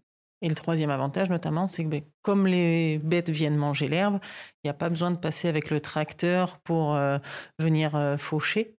Et 0.44 0.50
le 0.50 0.56
troisième 0.56 0.90
avantage, 0.90 1.30
notamment, 1.30 1.68
c'est 1.68 1.86
que 1.86 1.90
ben, 1.90 2.02
comme 2.22 2.48
les 2.48 3.00
bêtes 3.00 3.30
viennent 3.30 3.56
manger 3.56 3.88
l'herbe, 3.88 4.20
il 4.64 4.68
n'y 4.68 4.70
a 4.70 4.74
pas 4.74 4.90
besoin 4.90 5.10
de 5.10 5.16
passer 5.16 5.48
avec 5.48 5.70
le 5.70 5.80
tracteur 5.80 6.60
pour 6.60 6.96
euh, 6.96 7.18
venir 7.60 7.96
euh, 7.96 8.18
faucher. 8.18 8.76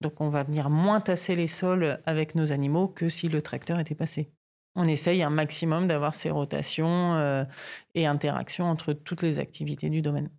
Donc 0.00 0.22
on 0.22 0.30
va 0.30 0.44
venir 0.44 0.70
moins 0.70 1.02
tasser 1.02 1.36
les 1.36 1.46
sols 1.46 2.00
avec 2.06 2.34
nos 2.34 2.52
animaux 2.52 2.88
que 2.88 3.10
si 3.10 3.28
le 3.28 3.42
tracteur 3.42 3.78
était 3.78 3.94
passé. 3.94 4.30
On 4.76 4.88
essaye 4.88 5.22
un 5.22 5.30
maximum 5.30 5.86
d'avoir 5.88 6.14
ces 6.14 6.30
rotations 6.30 7.14
euh, 7.16 7.44
et 7.94 8.06
interactions 8.06 8.64
entre 8.64 8.94
toutes 8.94 9.22
les 9.22 9.38
activités 9.38 9.90
du 9.90 10.00
domaine. 10.00 10.30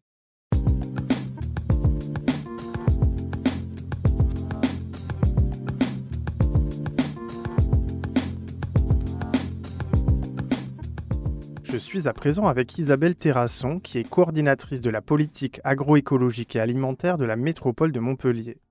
Je 11.75 11.79
suis 11.81 12.07
à 12.07 12.13
présent 12.13 12.47
avec 12.47 12.77
Isabelle 12.77 13.15
Terrasson, 13.15 13.79
qui 13.79 13.97
est 13.97 14.09
coordinatrice 14.09 14.79
de 14.79 14.89
la 14.89 15.01
politique 15.01 15.59
agroécologique 15.65 16.55
et 16.55 16.61
alimentaire 16.61 17.17
de 17.17 17.25
la 17.25 17.35
métropole 17.35 17.91
de 17.91 17.99
Montpellier. 17.99 18.61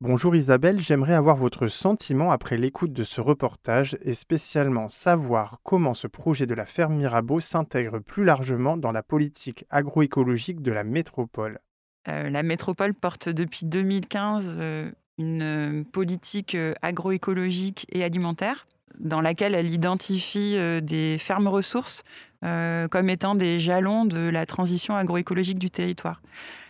Bonjour 0.00 0.36
Isabelle, 0.36 0.78
j'aimerais 0.78 1.14
avoir 1.14 1.36
votre 1.36 1.66
sentiment 1.66 2.30
après 2.30 2.56
l'écoute 2.56 2.92
de 2.92 3.02
ce 3.02 3.20
reportage 3.20 3.98
et 4.02 4.14
spécialement 4.14 4.88
savoir 4.88 5.58
comment 5.64 5.92
ce 5.92 6.06
projet 6.06 6.46
de 6.46 6.54
la 6.54 6.66
ferme 6.66 6.94
Mirabeau 6.94 7.40
s'intègre 7.40 7.98
plus 7.98 8.22
largement 8.22 8.76
dans 8.76 8.92
la 8.92 9.02
politique 9.02 9.64
agroécologique 9.68 10.62
de 10.62 10.70
la 10.70 10.84
métropole. 10.84 11.58
Euh, 12.06 12.30
la 12.30 12.44
métropole 12.44 12.94
porte 12.94 13.28
depuis 13.28 13.66
2015 13.66 14.54
euh, 14.56 14.92
une 15.18 15.42
euh, 15.42 15.82
politique 15.90 16.56
agroécologique 16.80 17.86
et 17.90 18.04
alimentaire 18.04 18.68
dans 19.00 19.20
laquelle 19.20 19.54
elle 19.54 19.70
identifie 19.70 20.56
euh, 20.56 20.80
des 20.80 21.18
fermes 21.18 21.48
ressources 21.48 22.02
euh, 22.44 22.86
comme 22.88 23.10
étant 23.10 23.34
des 23.34 23.58
jalons 23.58 24.04
de 24.04 24.28
la 24.28 24.46
transition 24.46 24.96
agroécologique 24.96 25.58
du 25.58 25.70
territoire. 25.70 26.20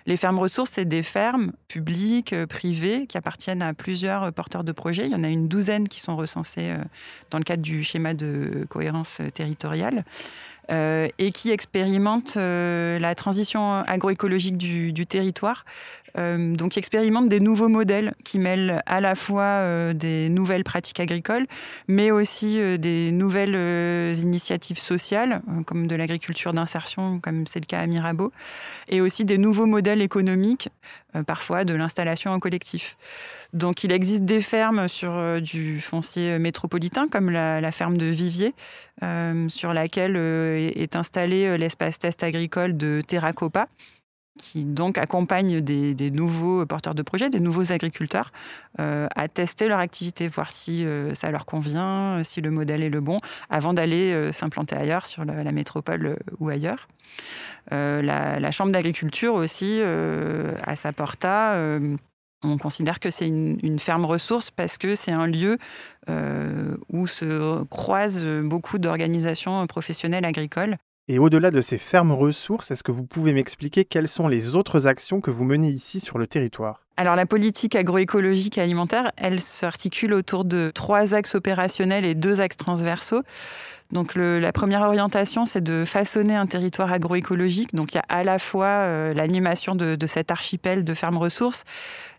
Les 0.07 0.17
fermes 0.17 0.39
ressources, 0.39 0.71
c'est 0.71 0.87
des 0.87 1.03
fermes 1.03 1.53
publiques, 1.69 2.33
euh, 2.33 2.47
privées, 2.47 3.07
qui 3.07 3.19
appartiennent 3.19 3.61
à 3.61 3.75
plusieurs 3.75 4.33
porteurs 4.33 4.65
de 4.65 4.73
projets. 4.73 5.05
Il 5.05 5.13
y 5.13 5.15
en 5.15 5.25
a 5.25 5.29
une 5.29 5.47
douzaine 5.47 5.89
qui 5.89 6.01
sont 6.01 6.17
recensés 6.17 6.75
dans 7.31 7.39
le 7.39 7.45
cadre 7.45 7.63
du 7.63 7.83
schéma 7.83 8.15
de 8.15 8.67
cohérence 8.71 9.21
territoriale. 9.35 10.05
et 10.71 11.33
qui 11.33 11.51
expérimentent 11.51 12.37
la 12.37 13.15
transition 13.15 13.73
agroécologique 13.87 14.59
du, 14.59 15.07
territoire 15.07 15.65
euh, 16.17 16.55
donc, 16.55 16.73
qui 16.73 16.79
expérimentent 16.79 17.29
des 17.29 17.41
nouveaux 17.41 17.69
modèles 17.69 18.15
qui 18.25 18.39
mêlent 18.39 18.83
à 18.87 19.01
la 19.01 19.15
fois 19.15 19.43
euh, 19.43 19.93
des 19.93 20.29
nouvelles 20.29 20.65
pratiques 20.65 21.01
agricoles, 21.01 21.47
mais 21.87 22.11
aussi 22.11 22.59
euh, 22.59 22.77
des 22.77 23.13
nouvelles 23.13 24.17
initiatives 24.17 24.79
sociales, 24.79 25.43
comme 25.65 25.87
de 25.87 25.97
l'agriculture 25.97 26.53
d'insertion, 26.53 27.21
comme 27.21 27.47
c'est 27.47 27.61
le 27.61 27.67
cas 27.67 27.81
à 27.81 27.87
Mirabeau, 27.87 28.33
et 28.89 29.01
aussi 29.01 29.25
des 29.25 29.39
nouveaux 29.39 29.67
modèles 29.67 30.03
économiques, 30.03 30.69
parfois 31.27 31.65
de 31.65 31.75
l'installation 31.75 32.31
en 32.33 32.41
collectif. 32.41 32.97
Donc, 33.53 33.85
il 33.85 33.93
existe 33.93 34.25
des 34.25 34.41
fermes 34.41 34.89
sur 34.89 35.41
du 35.41 35.81
foncier 35.81 36.39
métropolitain, 36.39 37.09
comme 37.09 37.31
la, 37.31 37.61
la 37.61 37.73
ferme 37.73 37.97
de 37.97 38.07
Vivier, 38.07 38.55
sur 39.49 39.73
laquelle 39.73 40.17
est 40.17 40.97
installé 40.97 41.57
l'espace 41.59 41.99
test 41.99 42.23
agricole 42.23 42.77
de 42.77 43.03
Terracopa 43.07 43.69
qui 44.39 44.65
donc 44.65 44.97
accompagne 44.97 45.61
des, 45.61 46.11
nouveaux 46.11 46.65
porteurs 46.65 46.95
de 46.95 47.03
projets, 47.03 47.29
des 47.29 47.41
nouveaux 47.41 47.73
agriculteurs, 47.73 48.33
euh, 48.81 49.07
à 49.15 49.29
tester 49.29 49.69
leur 49.69 49.81
activité, 49.81 50.29
voir 50.29 50.51
si 50.51 50.87
euh, 50.87 51.13
ça 51.15 51.31
leur 51.31 51.45
convient, 51.45 52.23
si 52.25 52.41
le 52.41 52.51
modèle 52.51 52.83
est 52.83 52.89
le 52.89 53.01
bon, 53.01 53.19
avant 53.51 53.75
d'aller 53.75 54.13
euh, 54.13 54.33
s'implanter 54.33 54.77
ailleurs, 54.77 55.05
sur 55.05 55.25
la, 55.25 55.53
métropole 55.53 56.19
ou 56.39 56.49
ailleurs. 56.49 56.89
La, 57.71 58.51
Chambre 58.51 58.73
d'agriculture 58.73 59.35
aussi, 59.35 59.81
à 59.81 60.77
sa 60.77 60.93
porta, 60.93 61.59
on 62.43 62.59
considère 62.59 63.01
que 63.01 63.11
c'est 63.11 63.27
une, 63.27 63.79
ferme 63.79 64.05
ressource 64.05 64.51
parce 64.51 64.79
que 64.79 64.95
c'est 64.95 65.13
un 65.13 65.27
lieu 65.27 65.59
où 66.93 67.07
se 67.07 67.65
croisent 67.65 68.27
beaucoup 68.43 68.79
d'organisations 68.79 69.67
professionnelles 69.67 70.25
agricoles 70.25 70.77
et 71.09 71.19
au-delà 71.19 71.51
de 71.51 71.61
ces 71.61 71.79
fermes 71.79 72.13
ressources, 72.13 72.71
est-ce 72.71 72.85
que 72.85 72.93
vous 72.93 73.05
pouvez 73.05 73.33
m'expliquer 73.33 73.85
quelles 73.85 74.09
sont 74.09 74.29
les 74.29 74.55
autres 74.55 74.87
actions 74.87 75.21
que 75.21 75.31
vous 75.31 75.45
menez 75.45 75.69
ici 75.69 76.01
sur 76.01 76.19
le 76.19 76.27
territoire? 76.27 76.83
Alors 76.99 77.17
la 77.17 77.27
politique 77.27 77.77
agroécologique 77.77 78.59
et 78.59 78.61
alimentaire, 78.61 79.13
elle 79.17 79.41
s'articule 79.41 80.13
autour 80.13 80.45
de 80.45 80.71
trois 80.75 81.15
axes 81.15 81.35
opérationnels 81.35 82.05
et 82.05 82.15
deux 82.15 82.41
axes 82.41 82.57
transversaux. 82.57 83.23
Donc 83.91 84.17
la 84.17 84.53
première 84.53 84.83
orientation, 84.83 85.47
c'est 85.47 85.65
de 85.65 85.85
façonner 85.87 86.35
un 86.35 86.47
territoire 86.47 86.93
agroécologique. 86.93 87.75
Donc 87.75 87.95
il 87.95 87.97
y 87.97 88.01
a 88.01 88.05
à 88.11 88.23
la 88.23 88.39
fois 88.39 88.67
euh, 88.67 89.15
l'animation 89.15 89.75
de, 89.75 89.97
cet 90.07 90.31
archipel 90.31 90.85
de 90.85 90.93
fermes 90.93 91.17
ressources, 91.17 91.65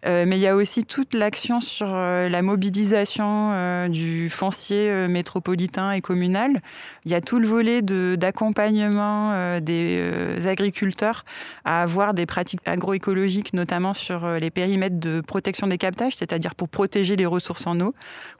euh, 0.08 0.26
mais 0.28 0.38
il 0.38 0.42
y 0.42 0.48
a 0.48 0.56
aussi 0.56 0.84
toute 0.84 1.14
l'action 1.14 1.60
sur 1.62 1.90
euh, 1.92 2.28
la 2.28 2.42
mobilisation 2.42 3.88
du 3.88 4.30
foncier 4.30 5.08
métropolitain 5.08 5.92
et 5.92 6.02
communal. 6.02 6.60
Il 7.06 7.12
y 7.12 7.14
a 7.14 7.22
tout 7.22 7.38
le 7.38 7.48
volet 7.48 7.82
d'accompagnement 7.84 9.60
des 9.60 10.48
agriculteurs 10.48 11.24
à 11.66 11.84
avoir 11.84 12.14
des 12.14 12.26
pratiques 12.26 12.62
agroécologiques, 12.66 13.54
notamment 13.54 13.94
sur 13.94 14.28
les 14.28 14.50
périmètres 14.50 15.00
de 15.00 15.22
protection 15.22 15.68
des 15.68 15.78
captages, 15.78 16.16
c'est-à-dire 16.16 16.56
pour 16.56 16.70
protéger 16.70 17.16
les 17.16 17.26
ressources 17.26 17.68
en 17.68 17.80
eau. 17.80 17.94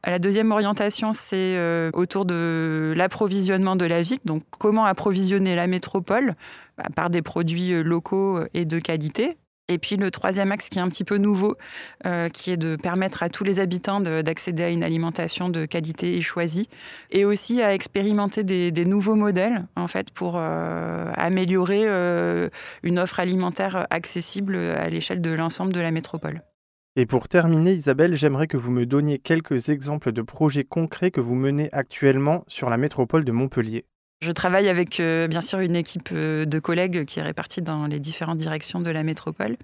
La 0.06 0.20
deuxième 0.20 0.52
orientation, 0.52 1.14
c'est 1.14 1.58
autour 1.94 2.26
de 2.26 2.94
l'approche 2.96 3.19
l'approvisionnement 3.20 3.76
de 3.76 3.86
la 3.86 4.02
ville, 4.02 4.20
donc 4.24 4.44
comment 4.58 4.86
approvisionner 4.86 5.54
la 5.54 5.68
métropole? 5.68 6.36
Bah, 6.78 6.86
par 6.96 7.10
des 7.10 7.22
produits 7.22 7.74
euh, 7.74 7.84
locaux 7.84 8.38
euh, 8.38 8.48
et 8.54 8.64
de 8.64 8.80
qualité. 8.80 9.38
Et 9.68 9.78
puis 9.78 9.98
le 9.98 10.10
troisième 10.10 10.54
axe 10.54 10.70
qui 10.70 10.80
est 10.80 10.82
un 10.82 10.88
petit 10.88 11.04
peu 11.04 11.18
nouveau, 11.18 11.58
euh, 12.06 12.30
qui 12.30 12.52
est 12.52 12.58
de 12.58 12.78
permettre 12.78 13.22
à 13.22 13.28
tous 13.28 13.44
les 13.44 13.60
habitants 13.60 14.00
d'accéder 14.00 14.64
à 14.64 14.70
une 14.70 14.84
alimentation 14.84 15.50
de 15.50 15.66
qualité 15.66 16.16
et 16.16 16.22
choisie, 16.22 16.70
et 17.12 17.26
aussi 17.26 17.62
à 17.62 17.74
expérimenter 17.74 18.44
des, 18.44 18.86
nouveaux 18.86 19.16
modèles 19.16 19.68
en 19.76 19.88
fait 19.88 20.10
pour 20.10 20.38
améliorer 20.38 21.86
une 22.82 22.98
offre 22.98 23.20
alimentaire 23.20 23.86
accessible 23.92 24.56
à 24.56 24.90
l'échelle 24.90 25.22
de 25.22 25.30
l'ensemble 25.30 25.72
de 25.72 25.82
la 25.82 25.92
métropole. 25.92 26.42
Et 27.00 27.06
pour 27.06 27.30
terminer, 27.30 27.72
Isabelle, 27.72 28.16
j'aimerais 28.16 28.48
que 28.48 28.58
vous 28.58 28.72
me 28.72 28.86
donniez 28.86 29.20
quelques 29.20 29.70
exemples 29.70 30.12
de 30.12 30.22
projets 30.22 30.66
concrets 30.66 31.12
que 31.12 31.22
vous 31.22 31.34
menez 31.34 31.70
actuellement 31.72 32.44
sur 32.50 32.70
la 32.70 32.76
métropole 32.76 33.24
de 33.24 33.32
Montpellier. 33.32 33.86
Je 34.22 34.34
travaille 34.34 34.68
avec 34.68 34.98
bien 34.98 35.40
sûr 35.40 35.60
une 35.60 35.78
équipe 35.78 36.14
de 36.14 36.60
collègues 36.60 37.06
qui 37.06 37.20
est 37.20 37.24
répartie 37.24 37.62
dans 37.62 37.86
les 37.86 38.02
différentes 38.02 38.40
directions 38.40 38.82
de 38.82 38.90
la 38.90 39.04
métropole. 39.04 39.56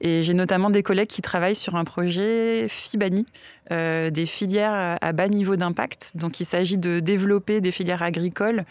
Et 0.00 0.22
j'ai 0.22 0.32
notamment 0.32 0.70
des 0.70 0.82
collègues 0.82 1.10
qui 1.10 1.20
travaillent 1.20 1.56
sur 1.56 1.76
un 1.76 1.84
projet 1.84 2.68
FIBANI, 2.70 3.26
des 3.68 4.26
filières 4.26 4.96
à 4.98 5.12
bas 5.12 5.28
niveau 5.28 5.56
d'impact. 5.56 6.12
Donc 6.14 6.40
il 6.40 6.46
s'agit 6.46 6.78
de 6.78 7.00
développer 7.00 7.60
des 7.60 7.70
filières 7.70 8.02
agricoles 8.02 8.64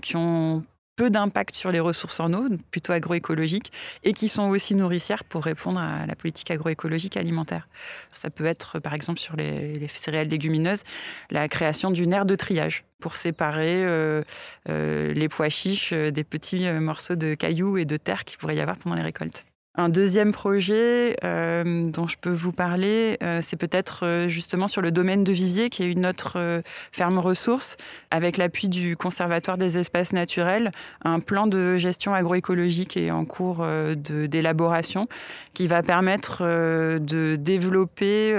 qui 0.00 0.14
ont 0.14 0.62
peu 0.96 1.10
d'impact 1.10 1.54
sur 1.54 1.72
les 1.72 1.80
ressources 1.80 2.20
en 2.20 2.32
eau, 2.32 2.48
plutôt 2.70 2.92
agroécologiques, 2.92 3.72
et 4.02 4.12
qui 4.12 4.28
sont 4.28 4.48
aussi 4.48 4.74
nourricières 4.74 5.24
pour 5.24 5.44
répondre 5.44 5.80
à 5.80 6.06
la 6.06 6.14
politique 6.14 6.50
agroécologique 6.50 7.16
alimentaire. 7.16 7.68
Ça 8.12 8.30
peut 8.30 8.46
être, 8.46 8.78
par 8.78 8.94
exemple, 8.94 9.18
sur 9.18 9.36
les, 9.36 9.86
céréales 9.88 10.28
légumineuses, 10.28 10.82
la 11.30 11.48
création 11.48 11.90
d'une 11.90 12.12
aire 12.12 12.26
de 12.26 12.34
triage 12.34 12.84
pour 13.00 13.16
séparer 13.16 13.84
euh, 13.84 14.22
euh, 14.68 15.12
les 15.12 15.28
pois 15.28 15.48
chiches 15.48 15.92
des 15.92 16.24
petits 16.24 16.66
euh, 16.66 16.80
morceaux 16.80 17.16
de 17.16 17.34
cailloux 17.34 17.76
et 17.76 17.84
de 17.84 17.96
terre 17.96 18.24
qu'il 18.24 18.38
pourrait 18.38 18.56
y 18.56 18.60
avoir 18.60 18.76
pendant 18.76 18.94
les 18.94 19.02
récoltes. 19.02 19.44
Un 19.74 19.88
deuxième 19.88 20.32
projet 20.32 21.16
euh, 21.24 21.86
dont 21.86 22.06
je 22.06 22.18
peux 22.18 22.32
vous 22.32 22.52
parler, 22.52 23.16
euh, 23.22 23.40
c'est 23.40 23.56
peut-être 23.56 24.04
euh, 24.04 24.28
justement 24.28 24.68
sur 24.68 24.82
le 24.82 24.90
domaine 24.90 25.24
de 25.24 25.32
Vivier, 25.32 25.70
qui 25.70 25.82
est 25.82 25.90
une 25.90 26.04
autre 26.04 26.62
ferme 26.92 27.18
ressource, 27.18 27.78
avec 28.10 28.36
l'appui 28.36 28.68
du 28.68 28.98
Conservatoire 28.98 29.56
des 29.56 29.78
espaces 29.78 30.12
naturels, 30.12 30.72
un 31.06 31.20
plan 31.20 31.46
de 31.46 31.78
gestion 31.78 32.12
agroécologique 32.12 32.98
est 32.98 33.10
en 33.10 33.24
cours 33.24 33.66
d'élaboration, 33.96 35.06
qui 35.54 35.66
va 35.68 35.82
permettre 35.82 36.42
de 36.42 37.36
développer 37.36 38.36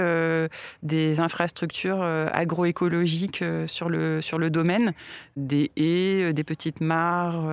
des 0.82 1.20
infrastructures 1.20 2.02
agroécologiques 2.02 3.44
sur 3.66 3.88
le, 3.88 4.20
sur 4.20 4.38
le 4.38 4.50
domaine, 4.50 4.92
des 5.36 5.72
haies, 5.76 6.32
des 6.32 6.44
petites 6.44 6.80
mares 6.80 7.44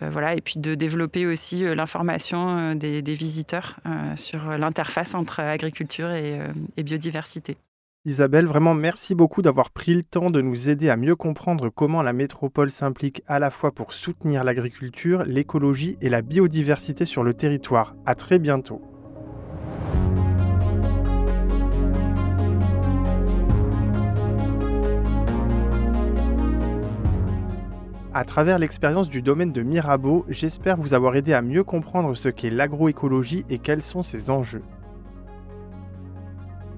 voilà, 0.00 0.34
et 0.34 0.40
puis 0.40 0.58
de 0.58 0.74
développer 0.74 1.26
aussi 1.26 1.64
euh, 1.64 1.74
l'information 1.74 2.58
euh, 2.58 2.74
des, 2.74 3.14
visiteurs 3.14 3.76
sur 4.16 4.58
l'interface 4.58 5.14
entre 5.14 5.40
agriculture 5.40 6.10
et, 6.10 6.40
et 6.76 6.82
biodiversité. 6.82 7.56
Isabelle, 8.04 8.46
vraiment 8.46 8.74
merci 8.74 9.14
beaucoup 9.14 9.40
d'avoir 9.40 9.70
pris 9.70 9.94
le 9.94 10.02
temps 10.02 10.30
de 10.30 10.40
nous 10.40 10.68
aider 10.68 10.90
à 10.90 10.96
mieux 10.96 11.16
comprendre 11.16 11.70
comment 11.70 12.02
la 12.02 12.12
métropole 12.12 12.70
s'implique 12.70 13.22
à 13.26 13.38
la 13.38 13.50
fois 13.50 13.72
pour 13.72 13.92
soutenir 13.92 14.44
l'agriculture, 14.44 15.22
l'écologie 15.24 15.96
et 16.00 16.08
la 16.08 16.20
biodiversité 16.20 17.04
sur 17.04 17.22
le 17.22 17.32
territoire. 17.32 17.94
À 18.04 18.14
très 18.14 18.38
bientôt. 18.38 18.93
À 28.16 28.24
travers 28.24 28.60
l'expérience 28.60 29.08
du 29.08 29.22
domaine 29.22 29.50
de 29.50 29.62
Mirabeau, 29.62 30.24
j'espère 30.28 30.76
vous 30.76 30.94
avoir 30.94 31.16
aidé 31.16 31.32
à 31.32 31.42
mieux 31.42 31.64
comprendre 31.64 32.14
ce 32.14 32.28
qu'est 32.28 32.48
l'agroécologie 32.48 33.44
et 33.48 33.58
quels 33.58 33.82
sont 33.82 34.04
ses 34.04 34.30
enjeux. 34.30 34.62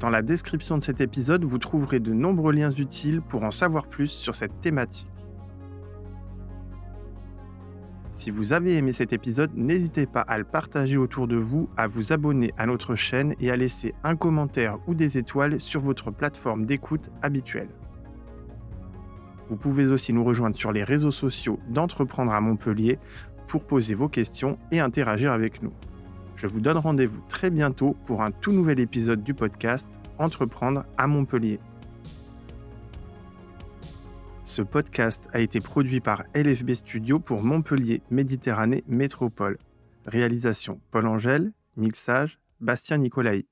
Dans 0.01 0.09
la 0.09 0.22
description 0.22 0.79
de 0.79 0.83
cet 0.83 1.03
épisode, 1.03 1.44
vous 1.44 1.59
trouverez 1.59 2.01
de 2.01 2.14
nombreux 2.14 2.55
liens 2.55 2.70
utiles 2.70 3.20
pour 3.20 3.42
en 3.42 3.51
savoir 3.51 3.87
plus 3.87 4.09
sur 4.09 4.35
cette 4.35 4.62
thématique. 4.62 5.11
Si 8.14 8.31
vous 8.31 8.55
avez 8.55 8.79
aimé 8.79 8.92
cet 8.94 9.12
épisode, 9.12 9.51
n'hésitez 9.55 10.07
pas 10.07 10.22
à 10.22 10.38
le 10.38 10.44
partager 10.44 10.96
autour 10.96 11.29
de 11.29 11.37
vous, 11.37 11.68
à 11.77 11.87
vous 11.87 12.14
abonner 12.14 12.55
à 12.57 12.64
notre 12.64 12.94
chaîne 12.94 13.35
et 13.40 13.51
à 13.51 13.57
laisser 13.57 13.92
un 14.05 14.16
commentaire 14.16 14.79
ou 14.87 14.94
des 14.94 15.18
étoiles 15.18 15.61
sur 15.61 15.83
votre 15.83 16.11
plateforme 16.11 16.64
d'écoute 16.64 17.11
habituelle. 17.20 17.68
Vous 19.49 19.57
pouvez 19.57 19.87
aussi 19.87 20.13
nous 20.13 20.25
rejoindre 20.25 20.57
sur 20.57 20.73
les 20.73 20.85
réseaux 20.85 21.11
sociaux 21.11 21.59
d'Entreprendre 21.69 22.33
à 22.33 22.41
Montpellier 22.41 22.99
pour 23.49 23.65
poser 23.65 23.95
vos 23.95 24.09
questions 24.09 24.59
et 24.73 24.81
interagir 24.81 25.33
avec 25.33 25.63
nous. 25.63 25.73
Je 26.37 26.47
vous 26.47 26.61
donne 26.61 26.77
rendez-vous 26.77 27.21
très 27.29 27.51
bientôt 27.51 27.97
pour 28.07 28.23
un 28.23 28.31
tout 28.31 28.53
nouvel 28.53 28.81
épisode 28.81 29.23
du 29.23 29.35
podcast 29.35 29.89
Entreprendre 30.19 30.85
à 30.99 31.07
Montpellier. 31.07 31.61
Ce 34.45 34.63
podcast 34.63 35.29
a 35.33 35.41
été 35.41 35.61
produit 35.61 36.01
par 36.01 36.25
LFB 36.35 36.75
Studio 36.75 37.19
pour 37.19 37.43
Montpellier 37.43 38.03
Méditerranée 38.11 38.85
Métropole. 38.87 39.59
Réalisation 40.07 40.81
Paul 40.91 41.07
Angèle, 41.07 41.53
mixage 41.77 42.39
Bastien 42.61 42.99
Nicolai. 42.99 43.47